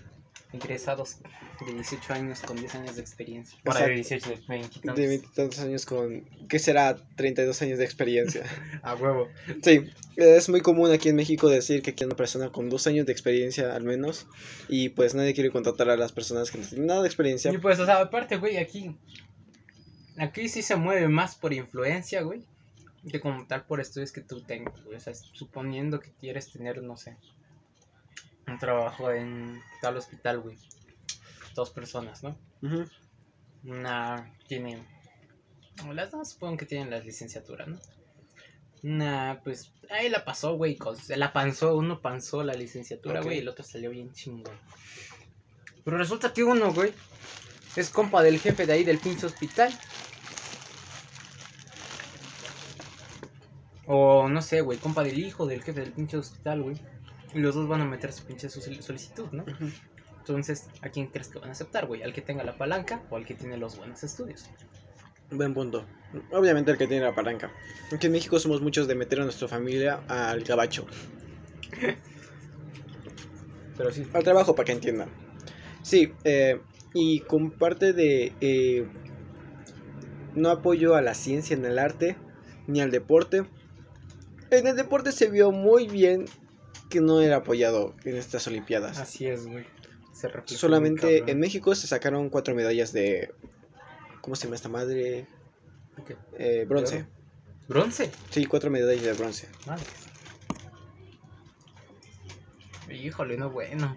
[0.52, 1.16] Egresados
[1.64, 3.58] de 18 años con 10 años de experiencia.
[3.64, 4.28] Para de Exacto.
[4.28, 5.06] 18 de 20 y De tantos.
[5.06, 6.96] veintitantos años con, ¿qué será?
[7.16, 8.44] 32 años de experiencia.
[8.82, 9.28] A huevo.
[9.62, 9.86] Sí,
[10.16, 13.06] es muy común aquí en México decir que aquí hay una persona con dos años
[13.06, 14.26] de experiencia al menos
[14.68, 17.50] y pues nadie quiere contratar a las personas que no tienen nada de experiencia.
[17.50, 18.94] Y pues, o sea, aparte, güey, aquí.
[20.18, 22.44] Aquí sí se mueve más por influencia, güey.
[23.10, 24.96] Que como tal por estudios que tú tengas, güey.
[24.96, 27.16] O sea, suponiendo que quieres tener, no sé.
[28.46, 30.56] Un trabajo en tal hospital, güey.
[31.54, 32.36] Dos personas, ¿no?
[32.62, 32.86] Ujú.
[33.64, 34.82] Una tiene.
[35.92, 37.78] Las dos supongo que tienen la licenciatura, ¿no?
[38.82, 39.72] Una, pues.
[39.90, 40.78] Ahí la pasó, güey.
[41.00, 41.76] Se la panzó.
[41.76, 43.38] Uno panzó la licenciatura, güey.
[43.38, 44.56] Y el otro salió bien chingón.
[45.84, 46.92] Pero resulta que uno, güey.
[47.74, 49.72] Es compa del jefe de ahí del pinche hospital.
[53.86, 54.78] O no sé, güey.
[54.78, 56.76] Compa del hijo del jefe del pinche hospital, güey.
[57.34, 59.44] Y los dos van a meter su pinche sol- solicitud, ¿no?
[60.18, 62.02] Entonces, ¿a quién crees que van a aceptar, güey?
[62.02, 64.46] ¿Al que tenga la palanca o al que tiene los buenos estudios?
[65.30, 65.86] Buen punto.
[66.30, 67.50] Obviamente el que tiene la palanca.
[67.90, 70.86] Aquí en México somos muchos de meter a nuestra familia al gabacho,
[73.76, 74.06] Pero sí.
[74.12, 75.08] al trabajo para que entiendan.
[75.82, 76.60] Sí, eh,
[76.94, 78.86] y con parte de eh,
[80.34, 82.16] no apoyo a la ciencia en el arte
[82.66, 83.44] ni al deporte.
[84.52, 86.26] En el deporte se vio muy bien
[86.90, 88.98] que no era apoyado en estas Olimpiadas.
[88.98, 89.64] Así es, güey.
[90.12, 93.32] Se Solamente en México se sacaron cuatro medallas de...
[94.20, 95.26] ¿Cómo se llama esta madre?
[96.06, 96.16] ¿Qué?
[96.38, 97.06] Eh, bronce.
[97.66, 98.12] ¿Bronce?
[98.28, 99.48] Sí, cuatro medallas de bronce.
[99.66, 99.84] Madre.
[102.90, 103.96] Híjole, no bueno.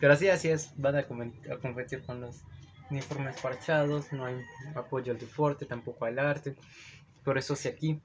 [0.00, 0.72] Pero así, así es.
[0.76, 2.42] Van a competir con los
[2.90, 4.12] uniformes parchados.
[4.12, 4.42] No hay
[4.74, 6.56] apoyo al deporte, tampoco al arte.
[7.22, 8.02] Por eso, si aquí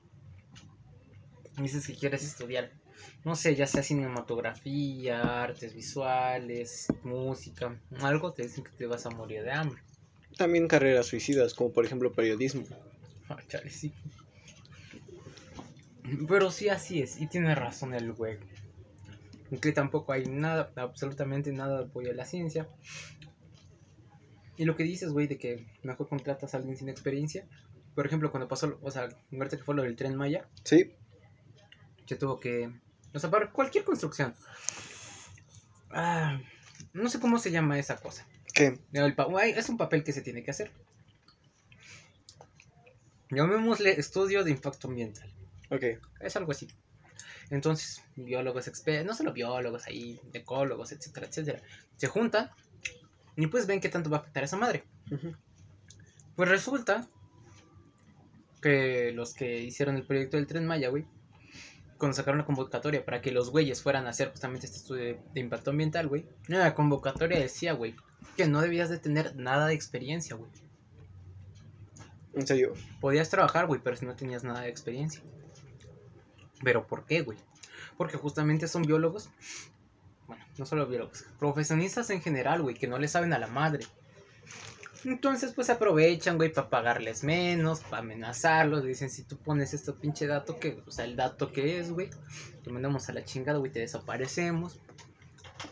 [1.58, 2.72] dices que quieres estudiar,
[3.24, 9.10] no sé, ya sea cinematografía, artes visuales, música, algo, te dicen que te vas a
[9.12, 9.82] morir de hambre.
[10.38, 12.64] También carreras suicidas, como por ejemplo periodismo.
[13.30, 13.94] Ah, chale, sí.
[16.28, 17.20] Pero sí, así es.
[17.20, 18.38] Y tiene razón el güey.
[19.62, 22.68] Que tampoco hay nada, absolutamente nada de apoyo a la ciencia.
[24.58, 27.48] Y lo que dices, güey, de que mejor contratas a alguien sin experiencia.
[27.96, 30.92] Por ejemplo, cuando pasó, o sea, ahorita que fue lo del tren Maya, Sí,
[32.08, 32.72] yo tuvo que.
[33.14, 34.34] O sea, para cualquier construcción.
[35.92, 36.40] Ah,
[36.94, 38.26] no sé cómo se llama esa cosa.
[38.54, 38.80] ¿qué?
[38.94, 39.16] El
[39.56, 40.72] es un papel que se tiene que hacer.
[43.30, 45.32] Llamémosle estudio de impacto ambiental.
[45.70, 45.84] Ok.
[46.20, 46.68] Es algo así.
[47.50, 51.62] Entonces, biólogos expertos, no solo biólogos, ahí, ecólogos, etcétera, etcétera,
[51.98, 52.50] se juntan
[53.36, 54.84] y pues ven qué tanto va a afectar a esa madre.
[56.36, 57.08] Pues resulta
[58.62, 61.06] que los que hicieron el proyecto del tren Maya, güey,
[62.04, 65.20] cuando sacaron la convocatoria para que los güeyes fueran a hacer justamente este estudio de,
[65.34, 67.96] de impacto ambiental, güey, la convocatoria decía, güey,
[68.36, 70.52] que no debías de tener nada de experiencia, güey.
[72.34, 72.74] En serio.
[73.00, 75.22] Podías trabajar, güey, pero si no tenías nada de experiencia.
[76.62, 77.38] ¿Pero por qué, güey?
[77.96, 79.30] Porque justamente son biólogos.
[80.28, 81.24] Bueno, no solo biólogos.
[81.40, 83.86] Profesionistas en general, güey, que no le saben a la madre.
[85.06, 88.84] Entonces, pues aprovechan, güey, para pagarles menos, para amenazarlos.
[88.84, 92.10] Dicen, si tú pones este pinche dato, que, o sea, el dato que es, güey,
[92.64, 94.80] te mandamos a la chingada, güey, te desaparecemos.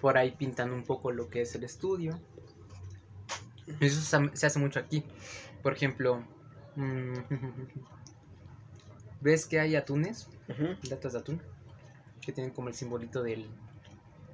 [0.01, 2.19] Por ahí pintan un poco lo que es el estudio.
[3.79, 4.01] Eso
[4.33, 5.03] se hace mucho aquí.
[5.61, 6.25] Por ejemplo,
[6.75, 7.19] mm,
[9.21, 10.27] ¿ves que hay atunes?
[10.49, 11.41] Ujú, latas de atún
[12.21, 13.49] que tienen como el simbolito del,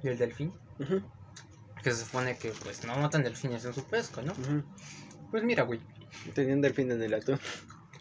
[0.02, 1.02] del delfín ujú,
[1.82, 4.34] que se supone que pues no matan delfines en su pesca no
[5.30, 5.80] pues mira güey
[6.34, 7.38] Tenían delfín en el atún.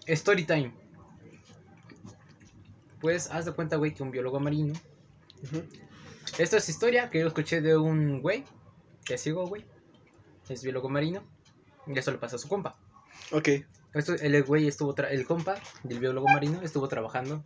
[0.07, 0.73] story time
[2.99, 4.73] pues haz de cuenta güey que un biólogo marino
[5.43, 5.63] Ujú.
[6.39, 8.43] esto es historia que yo escuché de un güey
[9.05, 9.65] que sigo güey
[10.49, 11.23] es biólogo marino
[11.85, 12.77] y eso le pasa a su compa
[13.31, 13.49] Ok.
[13.93, 17.43] Esto, el güey estuvo tra- el compa del biólogo marino estuvo trabajando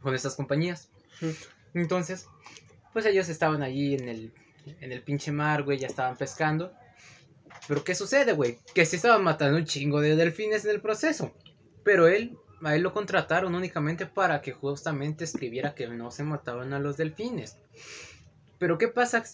[0.00, 0.88] con estas compañías.
[1.74, 2.26] Entonces,
[2.92, 4.32] pues ellos estaban allí en el,
[4.80, 6.72] en el pinche mar, güey, ya estaban pescando.
[7.66, 8.58] Pero ¿qué sucede, güey?
[8.74, 11.34] Que se estaban matando un chingo de delfines en el proceso.
[11.84, 16.72] Pero él, a él lo contrataron únicamente para que justamente escribiera que no se mataban
[16.72, 17.56] a los delfines.
[18.58, 19.24] Pero ¿qué pasa?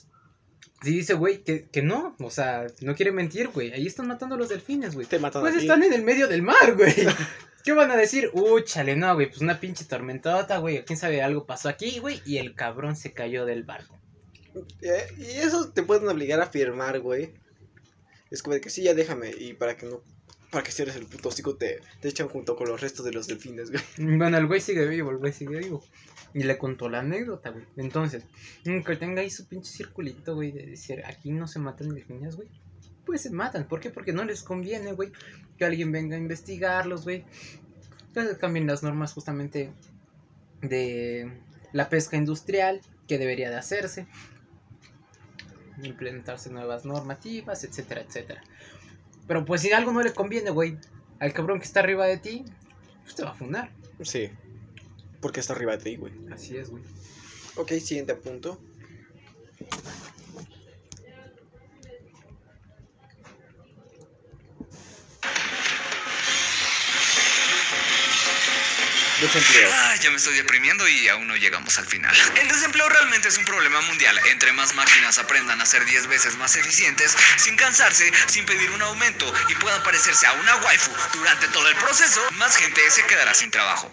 [0.82, 3.72] Si dice, güey, que, que no, o sea, no quiere mentir, güey.
[3.72, 5.06] Ahí están matando a los delfines, güey.
[5.52, 6.92] Pues están en el medio del mar, güey.
[7.64, 8.30] ¿Qué van a decir?
[8.34, 10.84] Uh, chale, no, güey, pues una pinche tormentota, güey.
[10.84, 11.22] ¿Quién sabe?
[11.22, 12.20] Algo pasó aquí, güey.
[12.26, 13.98] Y el cabrón se cayó del barco.
[14.82, 17.32] Eh, y eso te pueden obligar a firmar, güey.
[18.30, 19.30] Es como de que sí, ya déjame.
[19.30, 20.02] Y para que no
[20.54, 23.26] para que cierres el puto hocico te, te echan junto con los restos de los
[23.26, 23.82] delfines, güey.
[24.16, 25.82] Bueno, el güey sigue vivo, el güey sigue vivo.
[26.32, 27.64] Y le contó la anécdota, güey.
[27.76, 28.22] Entonces,
[28.64, 32.36] mm, que tenga ahí su pinche circulito, güey, de decir, aquí no se matan delfines,
[32.36, 32.48] güey.
[33.04, 33.66] Pues se matan.
[33.66, 33.90] ¿Por qué?
[33.90, 35.10] Porque no les conviene, güey,
[35.58, 37.24] que alguien venga a investigarlos, güey.
[38.06, 39.72] Entonces cambien las normas justamente
[40.62, 41.32] de
[41.72, 44.06] la pesca industrial, que debería de hacerse.
[45.82, 48.42] Implementarse nuevas normativas, etcétera, etcétera.
[49.26, 50.78] Pero pues si algo no le conviene, güey,
[51.18, 52.44] al cabrón que está arriba de ti,
[53.02, 53.70] pues te va a fundar.
[54.02, 54.30] Sí.
[55.20, 56.12] Porque está arriba de ti, güey.
[56.32, 56.82] Así es, güey.
[57.56, 58.60] Ok, siguiente punto.
[69.72, 72.14] Ah, ya me estoy deprimiendo y aún no llegamos al final.
[72.40, 74.20] El desempleo realmente es un problema mundial.
[74.26, 78.82] Entre más máquinas aprendan a ser 10 veces más eficientes, sin cansarse, sin pedir un
[78.82, 83.32] aumento y puedan parecerse a una waifu durante todo el proceso, más gente se quedará
[83.34, 83.90] sin trabajo.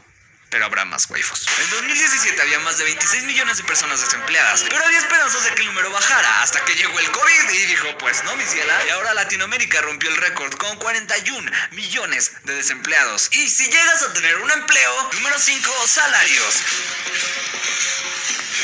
[0.52, 1.48] Pero habrá más waifus.
[1.48, 5.62] En 2017 había más de 26 millones de personas desempleadas, pero había esperanzas de que
[5.62, 8.86] el número bajara hasta que llegó el COVID y dijo, pues no, mi ciela.
[8.86, 13.30] Y ahora Latinoamérica rompió el récord con 41 millones de desempleados.
[13.32, 16.56] Y si llegas a tener un empleo, número 5, salarios.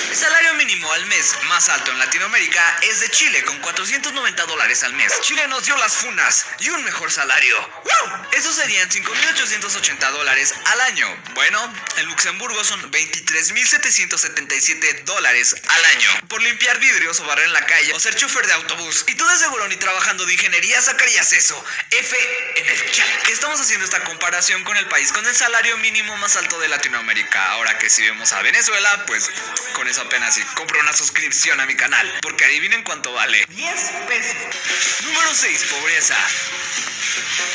[0.10, 4.84] El salario mínimo al mes más alto en Latinoamérica es de Chile con 490 dólares
[4.84, 5.12] al mes.
[5.22, 7.58] Chile nos dio las funas y un mejor salario.
[7.84, 8.28] ¡Wow!
[8.32, 11.24] Eso serían 5.880 dólares al año.
[11.34, 16.10] Bueno, en Luxemburgo son 23.777 dólares al año.
[16.30, 19.04] Por limpiar vidrios o barrer en la calle o ser chofer de autobús.
[19.10, 21.62] Y tú de seguro ni trabajando de ingeniería sacarías eso.
[21.92, 22.18] F
[22.56, 23.28] en el chat.
[23.28, 27.52] Estamos haciendo esta comparación con el país con el salario mínimo más alto de Latinoamérica.
[27.52, 29.30] Ahora que si vemos a Venezuela, pues
[29.74, 32.08] con apenas si compro una suscripción a mi canal.
[32.22, 33.38] Porque adivinen cuánto vale.
[33.50, 35.04] 10 pesos.
[35.04, 36.16] Número 6, pobreza.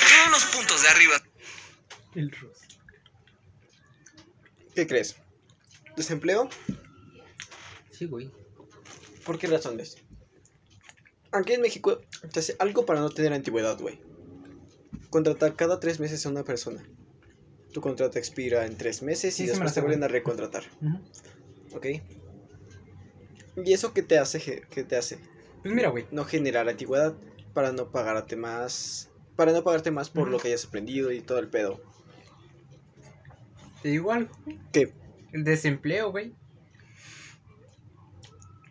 [0.09, 1.23] Todos los puntos de arriba
[2.15, 2.59] El Ross.
[4.75, 5.17] ¿Qué crees?
[5.97, 6.49] ¿Desempleo?
[7.91, 8.31] Sí, güey.
[9.25, 9.99] ¿Por qué razones?
[11.31, 12.01] Aquí en México
[12.33, 14.01] se hace algo para no tener antigüedad, güey.
[15.11, 16.83] Contratar cada tres meses a una persona.
[17.73, 20.65] Tu contrato expira en tres meses Sí, y después te vuelven a recontratar,
[21.73, 21.87] ¿ok?
[23.57, 24.63] ¿Y eso qué te hace?
[24.71, 25.19] ¿Qué te hace?
[25.63, 26.07] Pues mira, güey.
[26.11, 27.15] No generar antigüedad
[27.53, 29.11] para no pagarte más.
[29.37, 31.81] Para no pagarte más por lo que hayas aprendido y todo el pedo.
[33.83, 34.33] Te digo algo.
[34.73, 34.93] ¿Qué?
[35.33, 36.35] El desempleo, güey.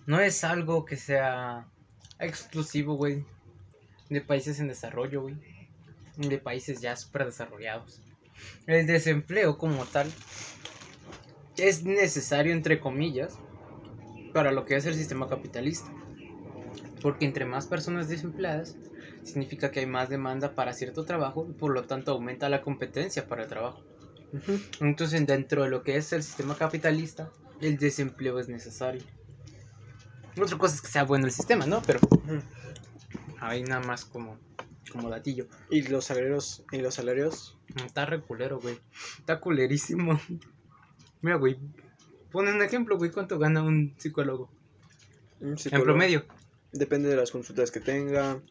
[0.05, 1.67] No es algo que sea
[2.19, 3.25] exclusivo, güey.
[4.09, 5.35] De países en desarrollo, güey.
[6.17, 8.01] De países ya súper desarrollados.
[8.67, 10.11] El desempleo como tal
[11.57, 13.37] es necesario, entre comillas,
[14.33, 15.91] para lo que es el sistema capitalista.
[17.01, 18.77] Porque entre más personas desempleadas,
[19.23, 23.27] significa que hay más demanda para cierto trabajo y por lo tanto aumenta la competencia
[23.27, 23.81] para el trabajo.
[24.79, 29.03] Entonces, dentro de lo que es el sistema capitalista, el desempleo es necesario.
[30.39, 31.81] Otra cosa es que sea bueno el sistema, ¿no?
[31.81, 31.99] Pero
[33.39, 34.37] ahí nada más como,
[34.91, 35.47] como datillo.
[35.69, 36.63] ¿Y los salarios?
[36.71, 37.57] ¿Y los salarios?
[37.85, 38.79] Está re culero, güey.
[39.19, 40.19] Está culerísimo.
[41.21, 41.57] Mira, güey.
[42.31, 43.11] Pon un ejemplo, güey.
[43.11, 44.49] ¿Cuánto gana un psicólogo?
[45.39, 46.25] Un En promedio.
[46.71, 48.41] Depende de las consultas que tenga,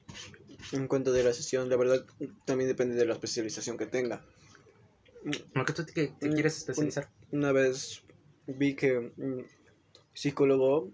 [0.72, 2.04] en cuanto de la sesión, la verdad
[2.44, 4.22] también depende de la especialización que tenga.
[5.54, 7.08] ¿Lo que tú te, te Mm, quieres especializar?
[7.30, 8.02] Una vez
[8.46, 9.46] vi que un
[10.12, 10.90] psicólogo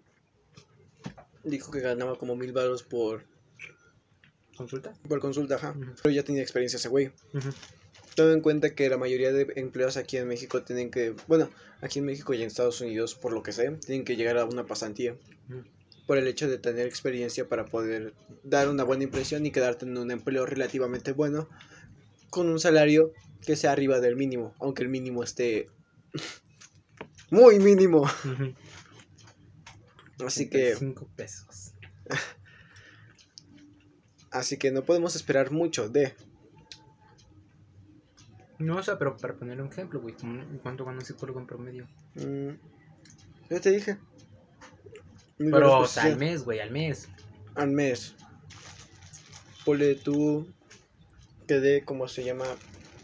[1.42, 3.24] dijo que ganaba como mil baros por,
[4.56, 4.92] ¿Consulta?
[5.08, 5.74] por consulta, ajá.
[6.02, 7.10] Pero ya tenía experiencia ese güey.
[8.16, 11.50] Tome en cuenta que la mayoría de empleos aquí en México tienen que, bueno,
[11.82, 14.46] aquí en México y en Estados Unidos, por lo que sé, tienen que llegar a
[14.46, 15.14] una pasantía.
[16.06, 19.98] Por el hecho de tener experiencia para poder dar una buena impresión y quedarte en
[19.98, 21.48] un empleo relativamente bueno,
[22.30, 23.12] con un salario
[23.44, 25.68] que sea arriba del mínimo, aunque el mínimo esté
[27.30, 28.08] muy mínimo.
[30.24, 31.74] Así que, 5 pesos.
[34.30, 36.14] así que no podemos esperar mucho de.
[38.58, 40.14] No, o sea, pero para poner un ejemplo, güey.
[40.14, 41.86] ¿cómo- ¿Cuánto gana un psicólogo en promedio?
[42.14, 42.50] mm,
[43.50, 43.98] ya te dije.
[45.38, 47.08] Mil Pero, o sea, al mes, güey, al mes.
[47.54, 48.14] al mes.
[49.64, 50.46] Ponle tú
[51.46, 52.44] que dé, como se llama?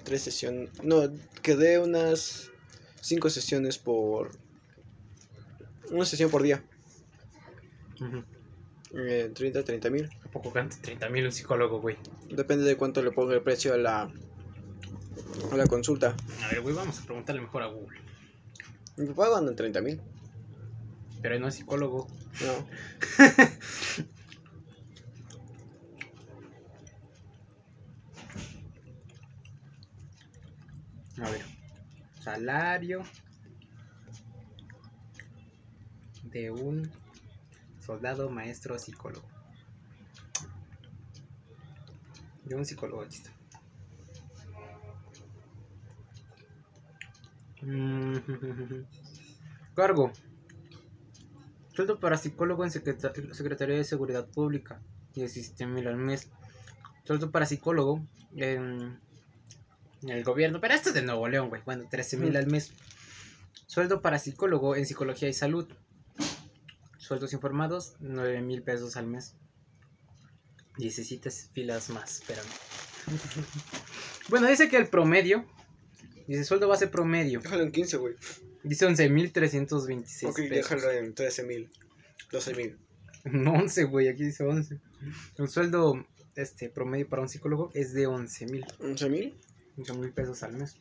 [0.05, 0.71] Tres sesiones.
[0.83, 1.03] No,
[1.43, 2.51] que dé unas
[3.01, 4.31] cinco sesiones por.
[5.91, 6.65] Una sesión por día.
[8.01, 8.25] Ujú.
[8.99, 10.11] Eh, 30, 30 mil.
[10.25, 11.97] ¿A poco gana 30 mil un psicólogo, güey?
[12.31, 14.11] Depende de cuánto le ponga el precio a la,
[15.51, 16.17] a la consulta.
[16.45, 18.01] A ver, güey, vamos a preguntarle mejor a Google.
[18.97, 20.01] Mi papá gana en 30 mil.
[21.21, 22.07] Pero no es psicólogo.
[22.41, 22.67] No.
[31.25, 31.45] A ver.
[32.21, 33.03] Salario
[36.25, 36.91] de un
[37.79, 39.29] soldado, maestro, psicólogo.
[42.45, 43.21] De un psicólogo, aquí
[49.75, 50.13] Cargo.
[51.75, 54.81] Sueldo para psicólogo en Secreta- Secretaría de Seguridad Pública.
[55.15, 56.29] 17 mil al mes.
[57.05, 58.05] Sueldo para psicólogo
[58.37, 58.99] en,
[60.03, 60.61] el gobierno.
[60.61, 61.63] Pero esto es de Nuevo León, güey.
[61.65, 62.73] Bueno, 13 mil al mes.
[63.67, 65.67] Sueldo para psicólogo en psicología y salud.
[66.99, 69.35] Sueldos informados, 9 mil pesos al mes.
[70.79, 72.47] 17 filas más, espérame.
[74.29, 75.45] bueno, dice que el promedio.
[76.27, 77.41] Dice sueldo base promedio.
[77.41, 78.15] Déjalo en 15, güey.
[78.65, 80.51] Dice 11.326 Ok, pesos.
[80.51, 81.71] déjalo en 13 mil.
[82.31, 82.79] 12 mil.
[83.25, 84.79] No, 11, güey, aquí dice 11.
[85.39, 89.35] El sueldo este, promedio para un psicólogo es de 11.000 ¿11 mil?
[89.79, 90.77] 11 mil pesos al mes.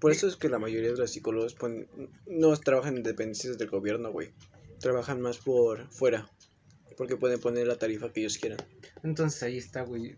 [0.00, 1.88] Por eso es que la mayoría de los psicólogos ponen-
[2.26, 4.30] no trabajan en dependencias del gobierno, güey.
[4.80, 6.30] Trabajan más por fuera.
[6.96, 8.58] Porque pueden poner la tarifa que ellos quieran.
[9.02, 10.16] Entonces ahí está, güey.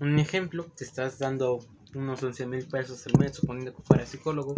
[0.00, 1.60] Un ejemplo, te estás dando
[1.94, 4.54] unos 11 mil pesos al mes, suponiendo que para psicólogo.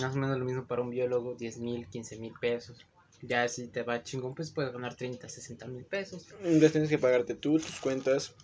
[0.00, 2.86] Más o menos lo mismo para un biólogo, 10 mil, 15 mil pesos.
[3.22, 6.26] Ya si te va chingón, pues puedes ganar 30, 60 mil pesos.
[6.42, 8.34] Ya tienes que pagarte tú, tus cuentas.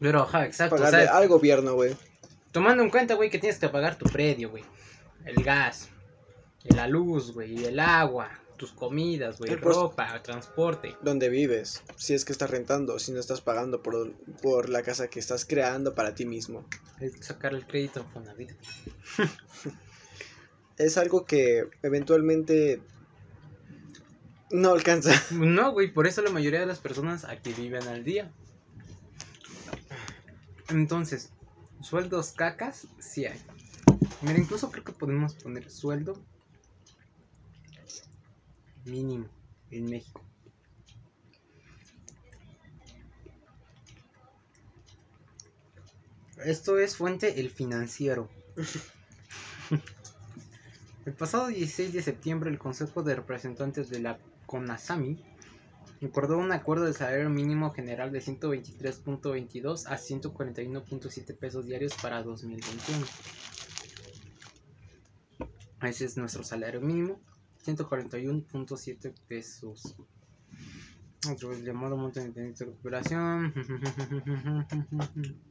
[0.00, 0.74] Pero, ajá, exacto.
[0.74, 1.94] o Pagarle sea, al gobierno, güey.
[2.50, 4.64] Tomando en cuenta, güey, que tienes que pagar tu predio, güey.
[5.24, 5.90] El gas,
[6.64, 10.96] la luz, güey, el agua, tus comidas, güey, El pros- ropa, transporte.
[11.02, 11.82] Donde vives.
[11.96, 12.98] Si es que estás rentando.
[12.98, 14.12] Si no estás pagando por,
[14.42, 16.66] por la casa que estás creando para ti mismo.
[17.00, 18.50] Es sacar el crédito en Fonavit.
[20.76, 22.82] Es algo que eventualmente
[24.50, 25.12] no alcanza.
[25.30, 28.32] No, güey, por eso la mayoría de las personas aquí viven al día.
[30.68, 31.30] Entonces,
[31.80, 33.40] sueldos cacas, sí hay.
[34.22, 36.20] Mira, incluso creo que podemos poner sueldo
[38.84, 39.26] mínimo
[39.70, 40.22] en México.
[46.44, 48.28] Esto es fuente El Financiero.
[51.06, 55.22] El pasado 16 de septiembre, el Consejo de Representantes de la CONASAMI
[56.06, 63.06] acordó un acuerdo de salario mínimo general de 123.22 a 141.7 pesos diarios para 2021.
[65.82, 67.20] Ese es nuestro salario mínimo,
[67.64, 69.96] 141.7 pesos.
[71.30, 73.54] Otro el llamado monto de recuperación.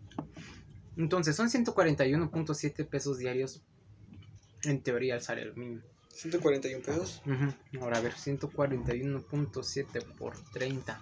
[0.96, 3.64] Entonces, son 141.7 pesos diarios
[4.64, 5.82] en teoría el salario mínimo.
[6.10, 7.24] 141 pesos.
[7.26, 7.52] Ujú.
[7.82, 11.02] Ahora a ver, 141.7 por 30.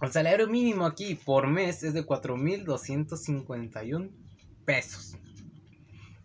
[0.00, 4.10] El salario mínimo aquí por mes es de 4.251
[4.64, 5.16] pesos.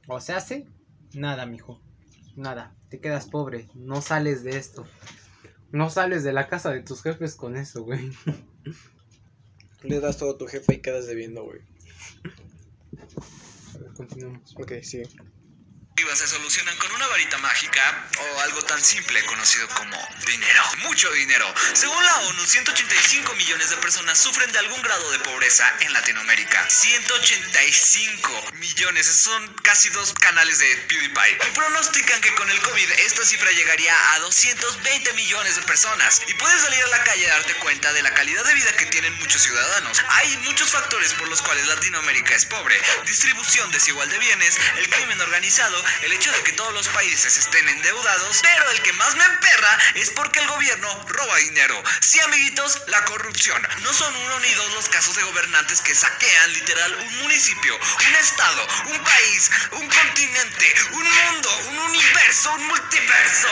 [0.08, 0.66] O sea, hace
[1.14, 1.80] nada, mijo.
[2.40, 2.74] Nada.
[2.88, 3.68] Te quedas pobre.
[3.76, 4.88] No sales de esto.
[5.74, 8.12] No sales de la casa de tus jefes con eso, güey.
[9.84, 11.60] Le das todo a tu jefe y quedas debiendo, güey.
[13.76, 14.56] A ver, continuamos.
[14.56, 15.02] Ok, sí.
[16.00, 20.64] Se solucionan con una varita mágica o algo tan simple conocido como dinero.
[20.80, 21.54] Mucho dinero.
[21.74, 26.68] Según la ONU, 185 millones de personas sufren de algún grado de pobreza en Latinoamérica.
[26.70, 31.38] 185 millones, son casi dos canales de PewDiePie.
[31.48, 36.22] Y pronostican que con el COVID esta cifra llegaría a 220 millones de personas.
[36.28, 38.86] Y puedes salir a la calle a darte cuenta de la calidad de vida que
[38.88, 40.02] tienen muchos ciudadanos.
[40.10, 42.80] Hay muchos factores por los cuales Latinoamérica es pobre.
[43.06, 47.68] Distribución desigual de bienes, el crimen organizado, el hecho de que todos los países estén
[47.68, 51.84] endeudados, pero el que más me emperra es porque el gobierno roba dinero.
[52.02, 53.62] Sí, amiguitos, la corrupción.
[53.82, 58.16] No son uno ni dos los casos de gobernantes que saquean literal un municipio, un
[58.16, 63.48] estado, un país, un continente, un mundo, un universo, un multiverso.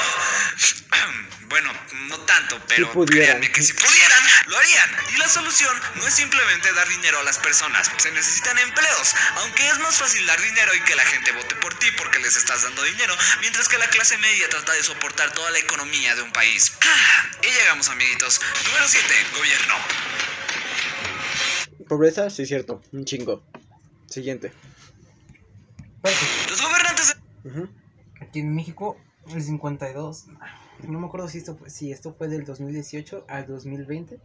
[1.49, 1.71] Bueno,
[2.09, 3.39] no tanto, pero pudieran.
[3.39, 4.89] créanme que si pudieran, lo harían.
[5.13, 9.15] Y la solución no es simplemente dar dinero a las personas, se necesitan empleos.
[9.37, 12.35] Aunque es más fácil dar dinero y que la gente vote por ti porque les
[12.35, 16.21] estás dando dinero, mientras que la clase media trata de soportar toda la economía de
[16.21, 16.73] un país.
[17.41, 18.41] Y llegamos, amiguitos.
[18.65, 19.75] Número 7, gobierno.
[21.87, 22.81] Pobreza, sí, cierto.
[22.91, 23.43] Un chingo.
[24.09, 24.51] Siguiente.
[26.49, 27.69] Los gobernantes de.
[28.21, 28.97] Aquí en México,
[29.33, 30.25] el 52.
[30.83, 34.19] No me acuerdo si esto fue, si esto fue del 2018 al 2020.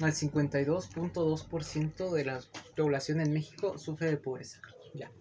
[0.00, 2.40] El 52.2% de la
[2.76, 4.60] población en México sufre de pobreza.
[4.94, 5.12] Ya.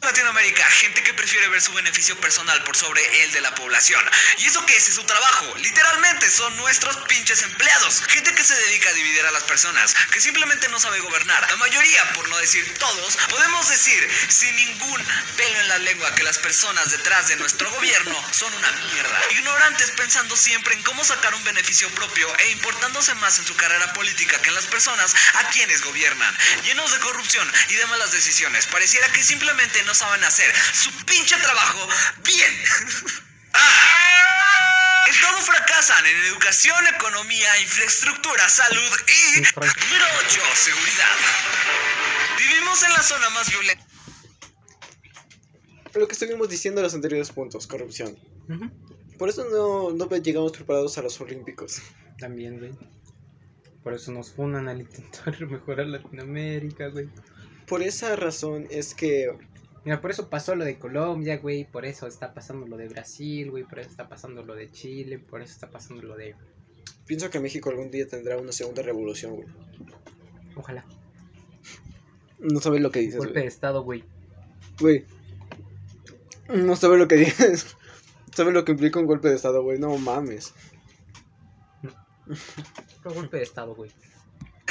[0.00, 4.00] Latinoamérica, gente que prefiere ver su beneficio personal por sobre el de la población.
[4.38, 8.02] Y eso que ese es su trabajo, literalmente son nuestros pinches empleados.
[8.08, 11.50] Gente que se dedica a dividir a las personas, que simplemente no sabe gobernar.
[11.50, 15.04] La mayoría, por no decir todos, podemos decir sin ningún
[15.36, 19.20] pelo en la lengua que las personas detrás de nuestro gobierno son una mierda.
[19.30, 23.92] Ignorantes pensando siempre en cómo sacar un beneficio propio e importándose más en su carrera
[23.94, 26.36] política que en las personas a quienes gobiernan.
[26.62, 28.66] Llenos de corrupción y de malas decisiones.
[28.66, 31.88] Pareciera que simplemente no saben hacer su pinche trabajo
[32.24, 32.52] bien.
[33.54, 35.06] Ah.
[35.08, 39.40] En todo fracasan, en educación, economía, infraestructura, salud y...
[39.40, 41.16] Número 8, seguridad.
[42.38, 43.86] Vivimos en la zona más violenta.
[45.94, 48.18] Lo que estuvimos diciendo en los anteriores puntos, corrupción.
[49.18, 51.80] Por eso no, no llegamos preparados a los Olímpicos.
[52.18, 52.72] También, güey.
[53.82, 57.08] Por eso nos funan al intentar mejorar Latinoamérica, güey.
[57.66, 59.30] Por esa razón es que
[59.84, 61.64] Mira, por eso pasó lo de Colombia, güey.
[61.64, 63.64] Por eso está pasando lo de Brasil, güey.
[63.64, 65.18] Por eso está pasando lo de Chile.
[65.18, 66.34] Por eso está pasando lo de.
[67.06, 69.48] pienso que México algún día tendrá una segunda revolución, güey.
[70.56, 70.84] Ojalá.
[72.38, 73.48] No sabes lo que dices, Golpe de güey.
[73.48, 74.04] estado, güey.
[74.80, 75.04] Güey.
[76.48, 77.76] No sabes lo que dices.
[78.34, 79.78] ¿Sabes lo que implica un golpe de estado, güey?
[79.78, 80.54] No mames.
[83.02, 83.90] Fue golpe de estado, güey.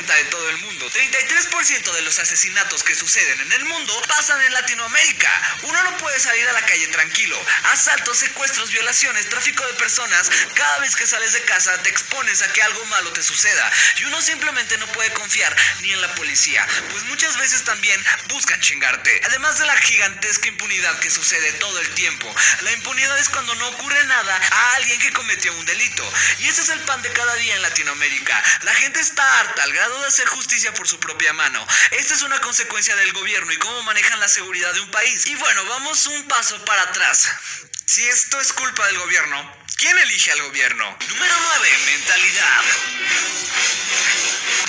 [0.06, 0.89] De todo el mundo.
[0.91, 5.58] 33% de los asesinatos que suceden en el mundo pasan en Latinoamérica.
[5.64, 7.38] Uno no puede salir a la calle tranquilo.
[7.72, 10.30] Asaltos, secuestros, violaciones, tráfico de personas.
[10.54, 13.72] Cada vez que sales de casa te expones a que algo malo te suceda.
[13.98, 18.60] Y uno simplemente no puede confiar ni en la policía, pues muchas veces también buscan
[18.62, 19.22] chingarte.
[19.26, 22.34] Además de la gigantesca impunidad que sucede todo el tiempo.
[22.62, 26.14] La impunidad es cuando no ocurre nada a alguien que cometió un delito.
[26.39, 28.43] Y ese es el pan de cada día en Latinoamérica.
[28.62, 31.66] La gente está harta al grado de hacer justicia por su propia mano.
[31.92, 35.26] Esta es una consecuencia del gobierno y cómo manejan la seguridad de un país.
[35.28, 37.30] Y bueno, vamos un paso para atrás.
[37.86, 40.98] Si esto es culpa del gobierno, ¿quién elige al gobierno?
[41.08, 41.78] Número 9.
[41.86, 42.64] Mentalidad.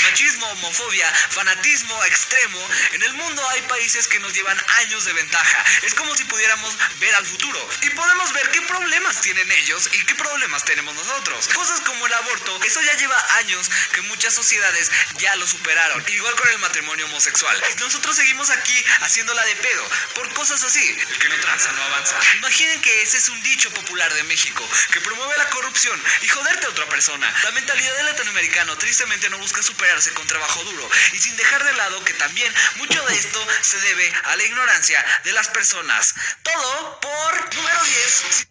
[0.04, 2.68] Machismo, homofobia, fanatismo extremo.
[2.92, 5.64] En el mundo hay países que nos llevan años de ventaja.
[5.82, 10.04] Es como si pudiéramos ver al futuro y podemos ver qué problemas tienen ellos y
[10.04, 11.48] qué problemas tenemos nosotros.
[11.48, 16.04] Cosas como el aborto, eso ya lleva años que muchas sociedades ya lo superaron.
[16.08, 17.62] Igual con el matrimonio homosexual.
[17.80, 20.96] Nosotros seguimos aquí haciéndola de pedo por cosas así.
[21.10, 22.16] El que no tranza no avanza.
[22.38, 24.68] Imaginen que ese es un dicho popular de México
[25.00, 27.32] promueve la corrupción y joderte a otra persona.
[27.44, 31.72] La mentalidad del latinoamericano tristemente no busca superarse con trabajo duro y sin dejar de
[31.74, 36.14] lado que también mucho de esto se debe a la ignorancia de las personas.
[36.42, 38.48] Todo por número 10.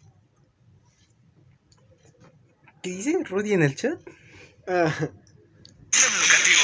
[2.83, 3.99] ¿Qué dice Rudy en el chat?
[4.67, 4.93] Ah,
[5.91, 6.61] educativo.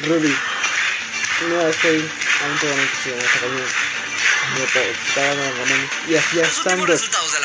[0.00, 0.36] Ruby.
[1.48, 2.10] No, estoy
[2.42, 2.88] aún todavía
[4.52, 4.96] en esa reunión.
[5.02, 5.90] Me estaba dando Ramón.
[6.08, 7.43] Y así Los últimos estando.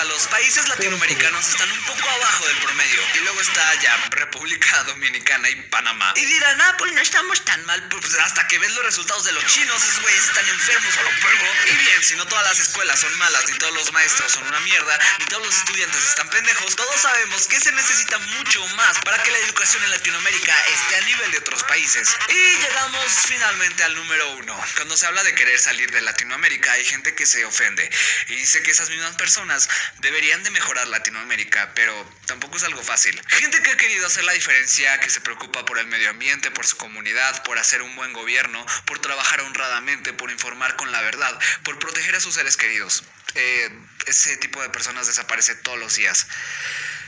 [0.00, 3.00] Los países latinoamericanos están un poco abajo del promedio.
[3.14, 6.14] Y luego está ya República Dominicana y Panamá.
[6.16, 7.82] Y dirán, ah, pues no estamos tan mal.
[7.88, 11.10] Pues hasta que ves los resultados de los chinos, esos güeyes están enfermos a lo
[11.10, 11.46] perro.
[11.70, 14.60] Y bien, si no todas las escuelas son malas, ni todos los maestros son una
[14.60, 19.22] mierda, ni todos los estudiantes están pendejos, todos sabemos que se necesita mucho más para
[19.22, 22.16] que la educación en Latinoamérica esté a nivel de otros países.
[22.28, 24.58] Y llegamos finalmente al número uno.
[24.76, 27.90] Cuando se habla de querer salir de Latinoamérica, hay gente que se ofende
[28.28, 29.68] y dice que esas mismas personas
[30.00, 31.92] deberían de mejorar Latinoamérica, pero
[32.26, 33.20] tampoco es algo fácil.
[33.28, 36.66] Gente que ha querido hacer la diferencia, que se preocupa por el medio ambiente, por
[36.66, 41.38] su comunidad, por hacer un buen gobierno, por trabajar honradamente, por informar con la verdad,
[41.64, 43.04] por proteger a sus seres queridos.
[43.34, 43.70] Eh,
[44.06, 46.26] ese tipo de personas desaparece todos los días.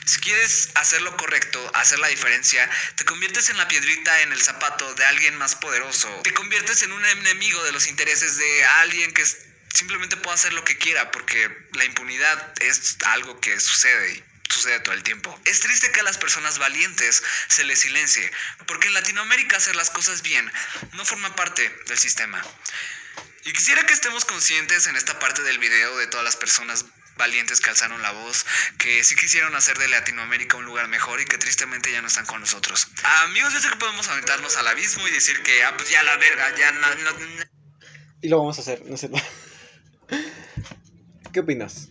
[0.07, 4.43] Si quieres hacer lo correcto, hacer la diferencia, te conviertes en la piedrita en el
[4.43, 6.09] zapato de alguien más poderoso.
[6.23, 9.39] Te conviertes en un enemigo de los intereses de alguien que s-
[9.75, 14.81] simplemente puede hacer lo que quiera porque la impunidad es algo que sucede y sucede
[14.81, 15.39] todo el tiempo.
[15.45, 18.31] Es triste que a las personas valientes se les silencie,
[18.67, 20.51] porque en Latinoamérica hacer las cosas bien
[20.93, 22.41] no forma parte del sistema.
[23.45, 27.61] Y quisiera que estemos conscientes en esta parte del video de todas las personas valientes
[27.61, 28.47] que alzaron la voz,
[28.79, 32.27] que sí quisieron hacer de Latinoamérica un lugar mejor y que tristemente ya no están
[32.27, 32.89] con nosotros.
[33.25, 36.17] Amigos, yo sé que podemos aventarnos al abismo y decir que, ah, pues ya la
[36.17, 36.89] verga, ya no-
[38.23, 39.11] Y lo vamos a hacer, no sé.
[41.35, 41.91] ¿Qué opinas?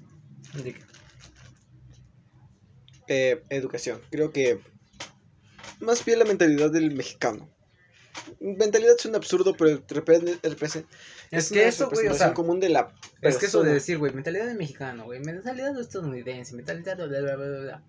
[3.08, 4.02] Eh, educación.
[4.10, 4.60] Creo que.
[5.82, 7.50] Más bien la mentalidad del mexicano.
[8.40, 10.86] Mentalidad es un absurdo, pero repre- represe-
[11.32, 12.94] Es una que eso, güey, o sea, común de la.
[13.22, 13.74] Es que eso de persona.
[13.74, 17.60] decir, güey, mentalidad de mexicano, güey, mentalidad de estadounidense, mentalidad de bla, bla, bla, bla,
[17.60, 17.84] bla.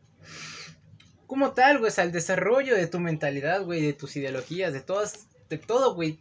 [1.29, 4.81] Como tal, güey, o sea, el desarrollo de tu mentalidad, güey, de tus ideologías, de
[4.81, 6.19] todas, de todo, güey.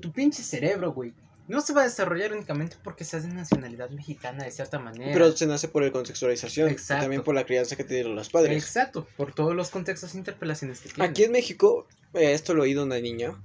[0.00, 1.12] Tu pinche cerebro, güey.
[1.48, 5.12] No se va a desarrollar únicamente porque seas de nacionalidad mexicana de cierta manera.
[5.12, 6.68] Pero se nace por el contextualización.
[6.70, 7.02] y Exacto.
[7.02, 8.62] también por la crianza que tienen los padres.
[8.62, 11.10] Exacto, por todos los contextos e interpelaciones que tienen.
[11.10, 13.36] Aquí en México, eh, esto lo he oído una niña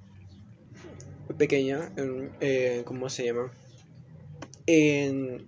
[1.37, 3.51] pequeña, en, eh, ¿cómo se llama?
[4.65, 5.47] En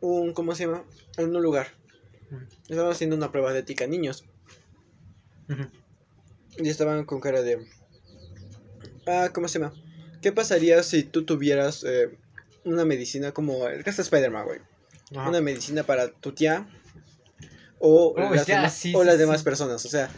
[0.00, 0.84] un, ¿cómo se llama?
[1.16, 1.68] En un lugar.
[2.68, 4.24] Estaban haciendo una prueba de ética niños
[6.56, 7.66] y estaban con cara de...
[9.06, 9.72] Ah, ¿cómo se llama?
[10.22, 12.10] ¿Qué pasaría si tú tuvieras eh,
[12.64, 14.58] una medicina como el caso de Spider-Man, güey?
[15.16, 15.28] Ajá.
[15.28, 16.68] Una medicina para tu tía
[17.78, 19.20] o, Oh, las, ya, demás, sí, o sí, las sí.
[19.20, 19.84] demás personas.
[19.84, 20.10] O sea,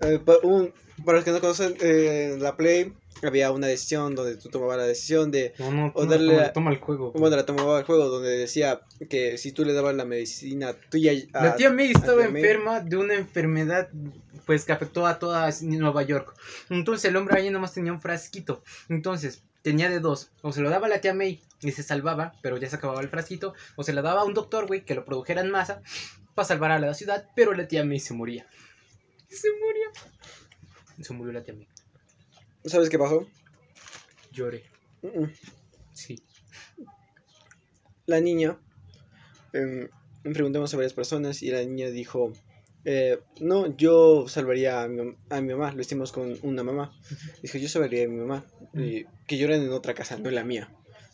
[0.00, 0.72] eh, un-
[1.04, 4.86] para los que no conocen, eh, la Play había una decisión donde tú tomabas la
[4.86, 7.10] decisión de No, no, o toma, darle toma- la- toma el juego.
[7.10, 7.20] güey.
[7.20, 8.80] Bueno, la tomaba el juego donde decía
[9.10, 12.42] que si tú le dabas la medicina tuya a, La tía May estaba May.
[12.42, 13.88] enferma de una enfermedad
[14.46, 16.34] pues que afectó a toda Nueva York.
[16.70, 18.62] Entonces el hombre ahí nomás tenía un frasquito.
[18.88, 20.30] Entonces tenía de dos.
[20.42, 23.00] O se lo daba a la tía May y se salvaba, pero ya se acababa
[23.00, 23.54] el frasquito.
[23.76, 25.82] O se lo daba a un doctor, güey, que lo produjera en masa
[26.34, 28.46] para salvar a la ciudad, pero la tía May se moría.
[29.28, 29.90] Se murió.
[31.02, 31.68] Se murió la tía May.
[32.64, 33.26] ¿Sabes qué pasó?
[34.32, 34.64] Lloré.
[35.92, 36.22] Sí.
[38.06, 38.58] La niña,
[39.52, 39.88] em,
[40.22, 42.32] preguntamos a varias personas y la niña dijo,
[42.84, 46.92] eh, no, yo salvaría a mi, a mi mamá, lo hicimos con una mamá.
[47.42, 50.44] Dijo, yo salvaría a mi mamá, y que lloren en otra casa, no en la
[50.44, 50.70] mía.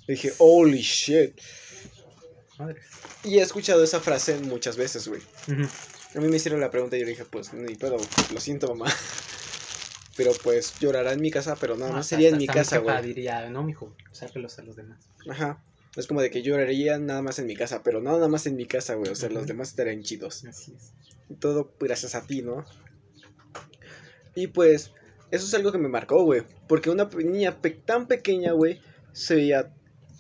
[0.07, 1.39] Le dije, holy shit.
[2.59, 2.81] Madre.
[3.25, 5.23] Y he escuchado esa frase muchas veces, güey.
[6.15, 7.99] A mí me hicieron la pregunta y yo le dije, pues ni pedo,
[8.33, 8.93] lo siento mamá.
[10.17, 13.03] Pero pues llorará en mi casa, pero no, no sería en mi casa, güey.
[13.03, 14.99] diría, no, mijo, sáquelos a los demás.
[15.31, 15.63] Ajá.
[15.97, 18.57] Es como de que lloraría nada más en mi casa, pero no nada más en
[18.57, 19.11] mi casa, güey.
[19.11, 20.45] O sea, los demás estarían chidos.
[20.45, 20.93] Así es.
[21.41, 22.65] Todo gracias a ti, ¿no?
[24.35, 24.93] Y pues,
[25.31, 26.43] eso es algo que me marcó, güey.
[26.69, 28.81] Porque una niña pe- tan pequeña, güey,
[29.13, 29.75] se veía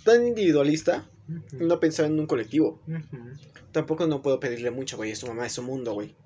[0.04, 1.08] tan individualista,
[1.52, 2.82] no pensaba en un colectivo.
[3.72, 5.12] Tampoco no puedo pedirle mucho, güey.
[5.12, 6.16] Es su mamá, es su mundo, güey.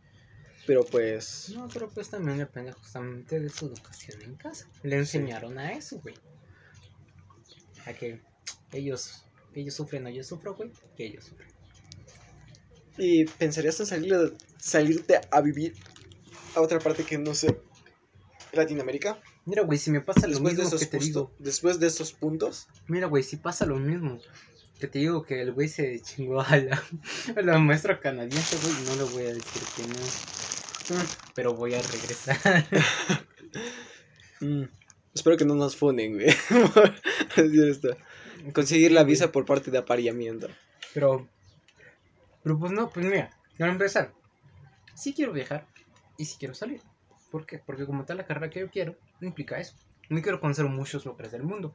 [0.66, 4.66] Pero pues, No, pero pues también depende justamente de su educación en casa.
[4.82, 6.14] Le enseñaron a eso, güey.
[7.84, 8.22] A que
[8.72, 9.24] ellos,
[9.60, 10.70] ellos sufren o yo sufro, güey.
[10.96, 11.48] Que ellos sufren.
[12.96, 15.74] ¿y pensarías en salir, salirte a vivir
[16.54, 17.58] a otra parte que no sé,
[18.52, 19.20] Latinoamérica?
[19.46, 21.32] Mira, güey, si me pasa lo Después de, mismo que te digo.
[21.38, 24.20] después de esos puntos, Mira, güey, si pasa lo mismo.
[24.78, 26.82] Que te digo que el güey se chingó a la,
[27.36, 28.74] a la maestra canadiense, güey.
[28.86, 29.82] No le voy a decir que
[30.96, 31.02] no.
[31.34, 32.38] Pero voy a regresar.
[34.40, 34.64] Mm,
[35.14, 36.26] espero que no nos funen, güey.
[37.36, 37.96] decir esto.
[38.52, 40.48] Conseguir la visa por parte de apareamiento.
[40.92, 41.28] Pero,
[42.42, 44.12] pero pues no, pues mira, para empezar,
[44.94, 45.66] sí quiero viajar
[46.18, 46.80] y sí quiero salir.
[47.30, 47.58] ¿Por qué?
[47.58, 49.74] Porque como tal la carrera que yo quiero implica eso.
[50.08, 51.74] No quiero conocer muchos lugares del mundo,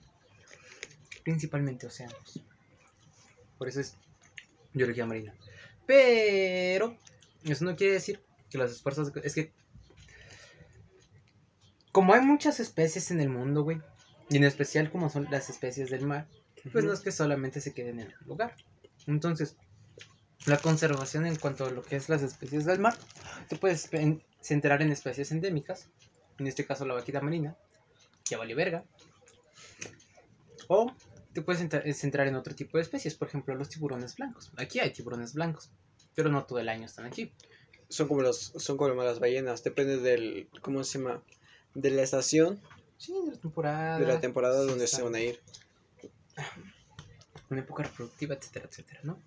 [1.23, 2.41] principalmente océanos.
[3.57, 3.97] Por eso es
[4.73, 5.33] biología marina.
[5.85, 6.95] Pero
[7.43, 9.51] eso no quiere decir que los esfuerzos es que
[11.91, 13.81] como hay muchas especies en el mundo, güey,
[14.29, 16.27] y en especial como son las especies del mar,
[16.71, 18.55] pues no es que solamente se queden en un lugar.
[19.07, 19.55] Entonces,
[20.45, 22.97] la conservación en cuanto a lo que es las especies del mar,
[23.47, 25.89] te puedes pen- centrar en especies endémicas,
[26.37, 27.57] en este caso la vaquita marina,
[28.23, 28.83] que vale verga,
[30.67, 30.91] o
[31.33, 34.51] te puedes centra- centrar en otro tipo de especies, por ejemplo los tiburones blancos.
[34.57, 35.69] Aquí hay tiburones blancos,
[36.15, 37.33] pero no todo el año están aquí.
[37.89, 41.23] Son como los, son como las ballenas, depende del, ¿cómo se llama?
[41.73, 42.61] De la estación,
[42.97, 43.99] Sí, de la temporada.
[43.99, 45.39] de la temporada sí donde se van a ir.
[47.49, 49.21] Una época reproductiva, etcétera, etcétera, ¿no?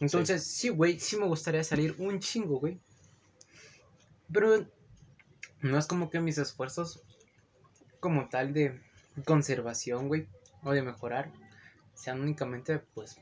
[0.00, 1.16] Entonces, sí, güey, sí.
[1.16, 2.78] me gustaría salir un chingo, güey.
[4.32, 4.66] Pero
[5.60, 7.02] no es como que mis esfuerzos
[8.00, 8.80] como tal de
[9.24, 10.28] conservación, güey,
[10.62, 11.32] o de mejorar,
[11.94, 13.16] sean únicamente, pues,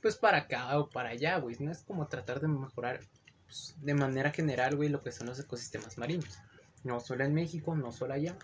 [0.00, 1.56] pues para acá o para allá, güey.
[1.58, 3.00] No es como tratar de mejorar
[3.46, 6.38] pues, de manera general, güey, lo que son los ecosistemas marinos.
[6.84, 8.36] No solo en México, no solo allá,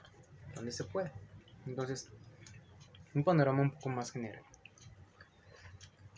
[0.54, 1.12] donde se pueda.
[1.66, 2.10] Entonces,
[3.14, 4.42] un panorama un poco más general.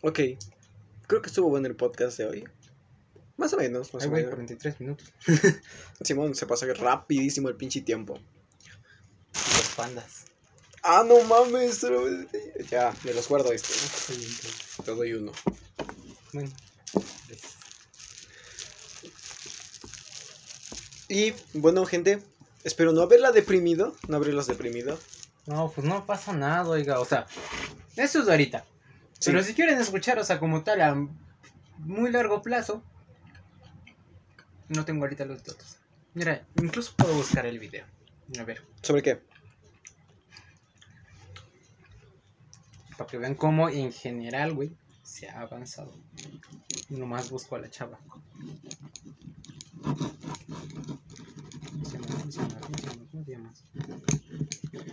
[0.02, 0.20] Ok,
[1.06, 2.44] creo que estuvo bueno el podcast de hoy.
[3.36, 4.30] Más o menos, más o menos.
[4.30, 5.12] 43 minutos.
[6.02, 8.18] Simón, se pasa rapidísimo el pinche tiempo.
[9.34, 10.26] Los pandas.
[10.82, 11.86] Ah, no mames.
[12.70, 13.72] Ya, me los guardo este.
[14.78, 14.84] ¿no?
[14.84, 15.32] Te doy uno.
[16.32, 16.50] Bueno,
[21.08, 22.22] Y bueno, gente,
[22.64, 23.94] espero no haberla deprimido.
[24.08, 24.98] No haberlos deprimido.
[25.46, 27.26] No, pues no pasa nada, oiga, o sea,
[27.96, 28.64] eso es de ahorita.
[29.18, 29.30] Sí.
[29.30, 31.08] Pero si quieren escuchar, o sea, como tal, a
[31.78, 32.82] muy largo plazo,
[34.68, 35.78] no tengo ahorita los datos.
[36.14, 37.84] Mira, incluso puedo buscar el video.
[38.38, 39.20] A ver, ¿Sobre qué?
[42.96, 44.72] Para que vean cómo en general, güey,
[45.02, 45.92] se ha avanzado.
[46.88, 47.98] Nomás busco a la chava.
[51.82, 52.60] Funciona, funciona.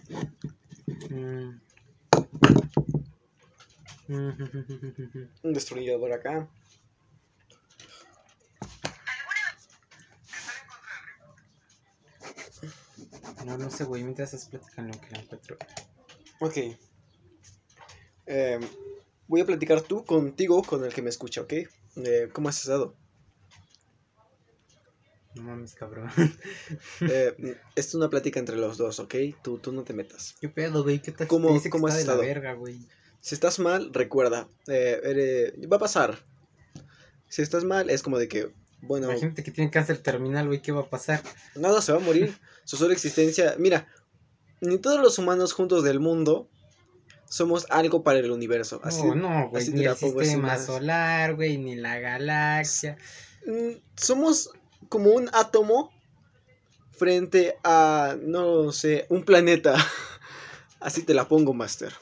[0.10, 0.39] Mm.
[1.08, 1.60] Mm,
[5.43, 6.50] Un destornillador acá.
[13.45, 14.04] No, no sé, güey.
[14.04, 15.58] Mientras estás platicando que la encuentro.
[16.39, 16.58] Ok.
[18.26, 18.62] Em,
[19.28, 21.54] voy a platicar tú contigo con el que me escucha, ¿ok?
[21.97, 22.95] Eh, ¿Cómo has estado?
[25.36, 26.10] No mames, cabrón.
[27.02, 29.16] Eh, esta es una plática entre los dos, ¿ok?
[29.42, 30.36] Tú, tú no te metas.
[30.42, 31.00] ¿Qué pedo, güey?
[31.02, 31.14] ¿Qué?
[31.28, 32.28] ¿Cómo- Te dice que cómo está has de la estado?
[32.28, 32.80] verga, güey.
[33.22, 34.48] Si estás mal, recuerda.
[34.68, 36.18] eh, eres- va a pasar.
[37.28, 38.52] Si estás mal, es como de que,
[38.82, 40.62] bueno, Imagínate que tiene cáncer terminal, güey.
[40.62, 41.22] ¿Qué va a pasar?
[41.56, 42.36] nada se va a morir.
[42.66, 43.56] Su sola existencia.
[43.60, 43.88] Mira,
[44.62, 46.50] ni todos los humanos juntos del mundo
[47.30, 48.80] somos algo para el universo.
[48.84, 49.62] Así, No, no, güey.
[49.64, 51.58] así Ni el sistema solar, güey.
[51.58, 52.98] Ni la galaxia.
[53.46, 54.52] Mm, somos
[54.88, 55.92] como un átomo
[56.92, 59.76] frente a, no sé, un planeta.
[60.80, 61.94] Así te la pongo, Master.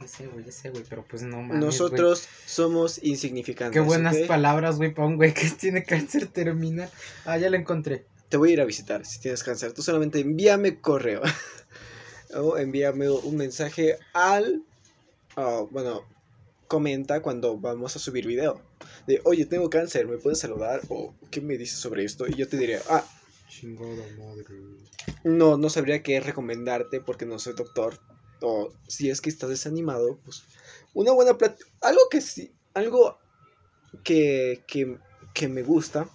[0.00, 0.84] Ya sé, güey, ya sé, güey.
[0.88, 1.58] Pero pues no mames.
[1.58, 3.80] Nosotros somos insignificantes.
[3.80, 6.90] Qué buenas palabras, güey, para un güey que tiene cáncer terminal.
[7.24, 8.06] Ah, ya la encontré.
[8.28, 9.72] Te voy a ir a visitar si tienes cáncer.
[9.72, 11.22] Tú solamente envíame correo.
[12.34, 14.62] o envíame un mensaje al...
[15.36, 16.02] ah, bueno,
[16.66, 18.60] comenta cuando vamos a subir video.
[19.06, 20.82] De, oye, tengo cáncer, ¿me puedes saludar?
[20.88, 22.26] O, ¿qué me dices sobre esto?
[22.26, 23.04] Y yo te diré, ah,
[23.48, 24.44] Chingada madre.
[25.24, 27.98] no, no sabría qué recomendarte porque no soy doctor.
[28.40, 30.42] O si es que estás desanimado, pues
[30.94, 31.68] una buena plática.
[31.82, 33.18] Algo que sí, algo
[34.02, 34.98] que, que,
[35.34, 36.08] que me gusta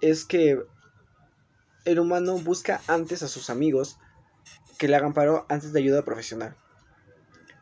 [0.00, 0.60] es que
[1.84, 3.98] el humano busca antes a sus amigos
[4.78, 6.56] que le hagan paro antes de ayuda profesional.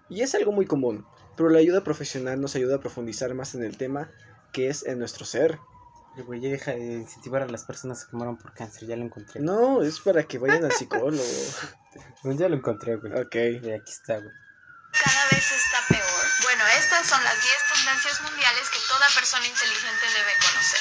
[0.08, 1.04] Y es algo muy común,
[1.36, 4.10] pero la ayuda profesional nos ayuda a profundizar más en el tema
[4.52, 5.58] que es en nuestro ser.
[6.16, 8.88] El güey ya deja de incentivar a las personas que mueran por cáncer.
[8.88, 9.40] Ya lo encontré.
[9.40, 11.22] No, es para que vayan al psicólogo.
[12.22, 13.12] Pues ya lo encontré, güey.
[13.14, 13.36] Ok.
[13.36, 14.32] Y aquí está, güey.
[14.92, 16.24] Cada vez está peor.
[16.42, 20.80] Bueno, estas son las 10 tendencias mundiales que toda persona inteligente debe conocer.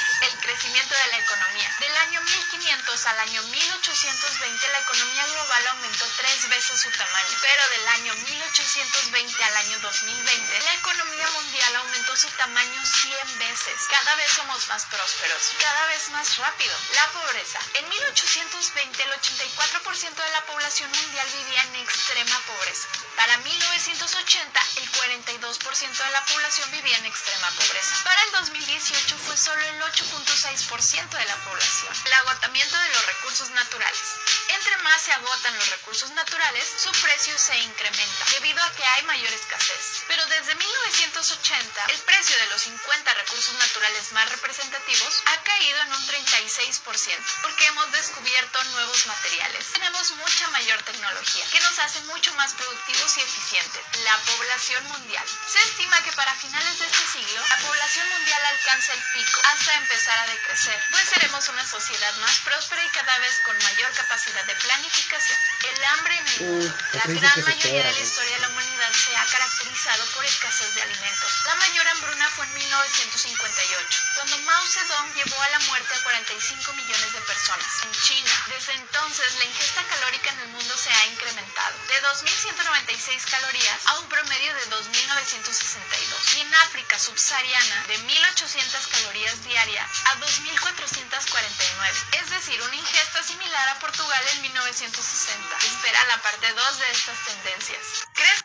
[0.56, 1.76] Crecimiento de la economía.
[1.80, 7.38] Del año 1500 al año 1820 la economía global aumentó tres veces su tamaño.
[7.41, 13.82] Pero del año 1820 al año 2020 la economía mundial aumentó su tamaño 100 veces.
[13.89, 15.41] Cada vez somos más prósperos.
[15.60, 16.74] Cada vez más rápido.
[16.93, 17.60] La pobreza.
[17.74, 22.88] En 1820 el 84% de la población mundial vivía en extrema pobreza.
[23.18, 28.03] Para 1980, el 42% de la población vivía en extrema pobreza.
[28.06, 31.93] Para el 2018 fue solo el 8.6% de la población.
[32.06, 34.02] El agotamiento de los recursos naturales.
[34.50, 39.04] Entre más se agotan los recursos naturales, su precio se incrementa, debido a que hay
[39.04, 40.04] mayor escasez.
[40.08, 45.93] Pero desde 1980, el precio de los 50 recursos naturales más representativos ha caído en
[45.93, 49.66] un 36%, porque hemos descubierto nuevos materiales.
[49.74, 53.82] Tenemos mucha mayor tecnología, que nos hace mucho más productivos y eficientes.
[54.04, 55.26] La población mundial.
[55.52, 59.74] Se estima que para finales de este siglo, la población mundial alcanza el pico hasta
[59.76, 64.43] empezar a decrecer, pues seremos una sociedad más próspera y cada vez con mayor capacidad
[64.45, 65.38] de planificación.
[65.63, 66.77] El hambre en el mundo.
[66.93, 70.81] La gran mayoría de la historia de la humanidad se ha caracterizado por escasez de
[70.81, 71.31] alimentos.
[71.45, 76.73] La mayor hambruna fue en 1958, cuando Mao Zedong llevó a la muerte a 45
[76.73, 78.31] millones de personas en China.
[78.47, 83.99] Desde entonces, la ingesta calórica en el mundo se ha incrementado, de 2.196 calorías a
[83.99, 86.36] un promedio de 2.962.
[86.36, 92.19] Y en África subsahariana, de 1.800 calorías diarias a 2.449.
[92.19, 95.57] Es decir, una ingesta similar a Portugal en 1960.
[95.57, 98.07] Espera la parte 2 de estas tendencias.
[98.13, 98.45] ¿Crees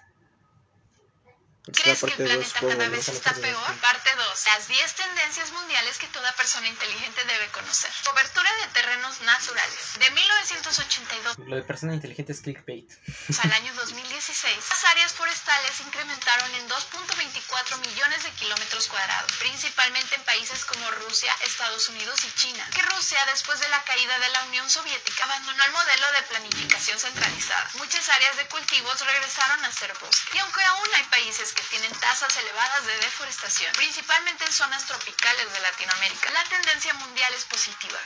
[1.66, 3.80] ¿Crees que el 2, planeta cada vez está peor?
[3.80, 4.44] Parte 2.
[4.46, 7.90] Las 10 tendencias mundiales que toda persona inteligente debe conocer.
[8.04, 9.98] Cobertura de terrenos naturales.
[9.98, 12.90] De 1982 Lo de persona inteligente es clickbait.
[13.42, 20.14] al año 2016, las áreas forestales se incrementaron en 2.24 millones de kilómetros cuadrados, principalmente
[20.14, 22.66] en países como Rusia, Estados Unidos y China.
[22.74, 26.98] Que Rusia, después de la caída de la Unión Soviética, abandonó el modelo de planificación
[26.98, 27.70] centralizada.
[27.74, 30.30] Muchas áreas de cultivos regresaron a ser bosque.
[30.36, 35.52] Y aunque aún hay países que tienen tasas elevadas de deforestación, principalmente en zonas tropicales
[35.52, 37.98] de Latinoamérica, la tendencia mundial es positiva.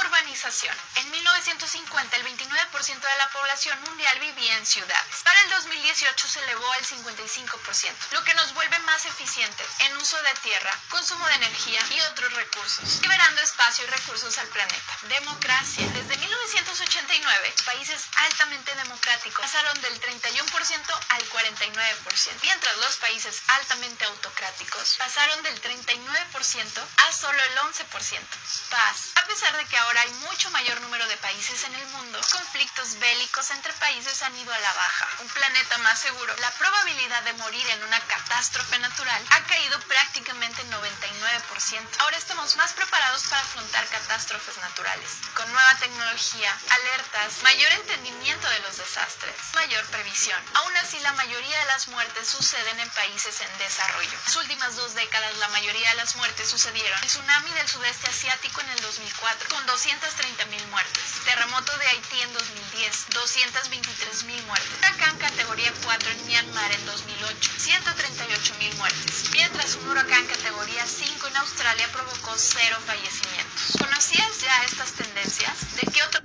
[0.00, 0.76] Urbanización.
[0.96, 5.16] En 1950 el 29% de la población mundial vivía en ciudades.
[5.22, 10.20] Para el 2018 se elevó al 55%, lo que nos vuelve más eficientes en uso
[10.22, 14.98] de tierra, consumo de energía y otros recursos, liberando espacio y recursos al planeta.
[15.02, 15.86] Democracia.
[15.94, 24.04] Desde 1989, los países altamente democráticos pasaron del 31% al 49%, mientras los países altamente
[24.04, 28.20] autocráticos pasaron del 39% a solo el 11%.
[28.68, 28.96] Paz.
[29.14, 32.98] A pesar de que ahora hay mucho mayor número de países en el mundo, conflictos
[32.98, 35.08] bélicos entre países han ido a la baja.
[35.20, 40.62] Un planeta más seguro, la probabilidad de morir en una catástrofe natural ha caído prácticamente
[40.64, 41.88] 99%.
[42.00, 48.58] Ahora estamos más preparados para afrontar catástrofes naturales, con nueva tecnología, alertas, mayor entendimiento de
[48.60, 50.40] los desastres, mayor previsión.
[50.54, 54.10] Aún así, la mayoría de las muertes suceden en países en desarrollo.
[54.10, 56.98] En las últimas dos décadas, la mayoría de las muertes sucedieron.
[57.02, 61.04] El tsunami del sudeste asiático en el 2004, con 230.000 muertes.
[61.24, 64.68] Terremoto de Haití en 2010, 223.000 muertes.
[64.78, 69.30] Huracán categoría 4 en Myanmar en 2008, 138.000 muertes.
[69.32, 73.76] Mientras un huracán categoría 5 en Australia provocó cero fallecimientos.
[73.78, 75.76] ¿Conocías ya estas tendencias?
[75.76, 76.20] ¿De qué otro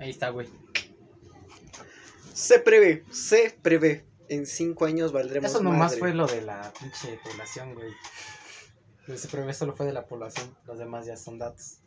[0.00, 0.48] Ahí está, güey.
[2.34, 4.04] Se prevé, se prevé.
[4.28, 5.98] En cinco años valdremos Eso nomás madre.
[5.98, 7.90] fue lo de la pinche población, güey.
[9.06, 10.56] Lo que se prevé solo fue de la población.
[10.66, 11.78] Los demás ya son datos.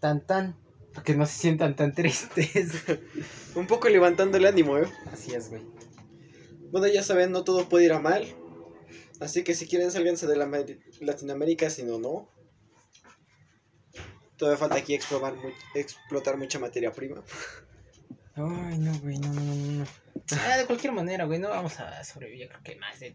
[0.00, 0.56] Tan tan.
[0.92, 2.72] Para que no se sientan tan tristes.
[3.54, 4.90] Un poco levantando el ánimo, ¿eh?
[5.12, 5.62] Así es, güey.
[6.70, 8.26] Bueno, ya saben, no todo puede ir a mal.
[9.20, 10.50] Así que si quieren, sálganse de la
[11.00, 12.28] Latinoamérica, si no, no.
[14.36, 15.34] Todavía falta aquí explorar,
[15.74, 17.22] explotar mucha materia prima.
[18.34, 19.86] Ay, no, güey, no, no, no, no.
[20.48, 23.14] Ah, de cualquier manera, güey, no vamos a sobrevivir, creo que más de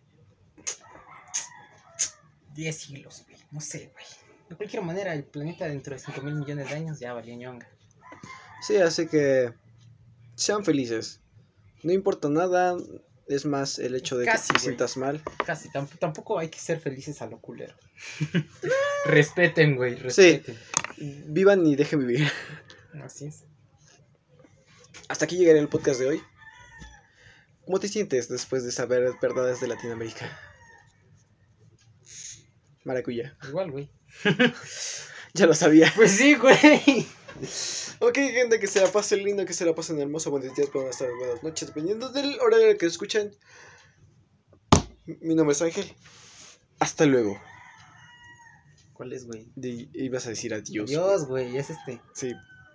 [2.54, 3.38] 10 siglos, güey.
[3.52, 4.06] No sé, güey.
[4.50, 7.68] De cualquier manera, el planeta dentro de 5 mil millones de años ya valió ñonga.
[8.62, 9.54] Sí, así que
[10.36, 11.20] sean felices.
[11.84, 12.76] No importa nada,
[13.28, 14.64] es más el hecho de Casi, que te güey.
[14.64, 15.22] sientas mal.
[15.46, 17.76] Casi, tamp- tampoco hay que ser felices a lo culero.
[19.06, 20.58] respeten, güey, respeten.
[20.98, 22.32] Vivan y dejen vivir.
[23.04, 23.44] Así es.
[25.08, 26.24] Hasta aquí llegaré el podcast de hoy.
[27.66, 30.38] ¿Cómo te sientes después de saber verdades de Latinoamérica?
[32.84, 33.38] Maracuya.
[33.48, 33.90] Igual, güey.
[35.34, 35.92] Ya lo sabía.
[35.96, 37.06] Pues sí, güey.
[38.00, 40.32] Ok, gente, que se la pasen lindo, que se la pasen hermoso.
[40.32, 43.36] Buenos días, buenas tardes, buenas noches, dependiendo del horario en que escuchen.
[45.06, 45.94] Mi nombre es Ángel.
[46.80, 47.40] Hasta luego.
[48.94, 49.48] ¿Cuál es, güey?
[49.94, 50.90] Ibas a decir adiós.
[50.90, 52.02] Dios, güey, es este.
[52.16, 52.34] Sí.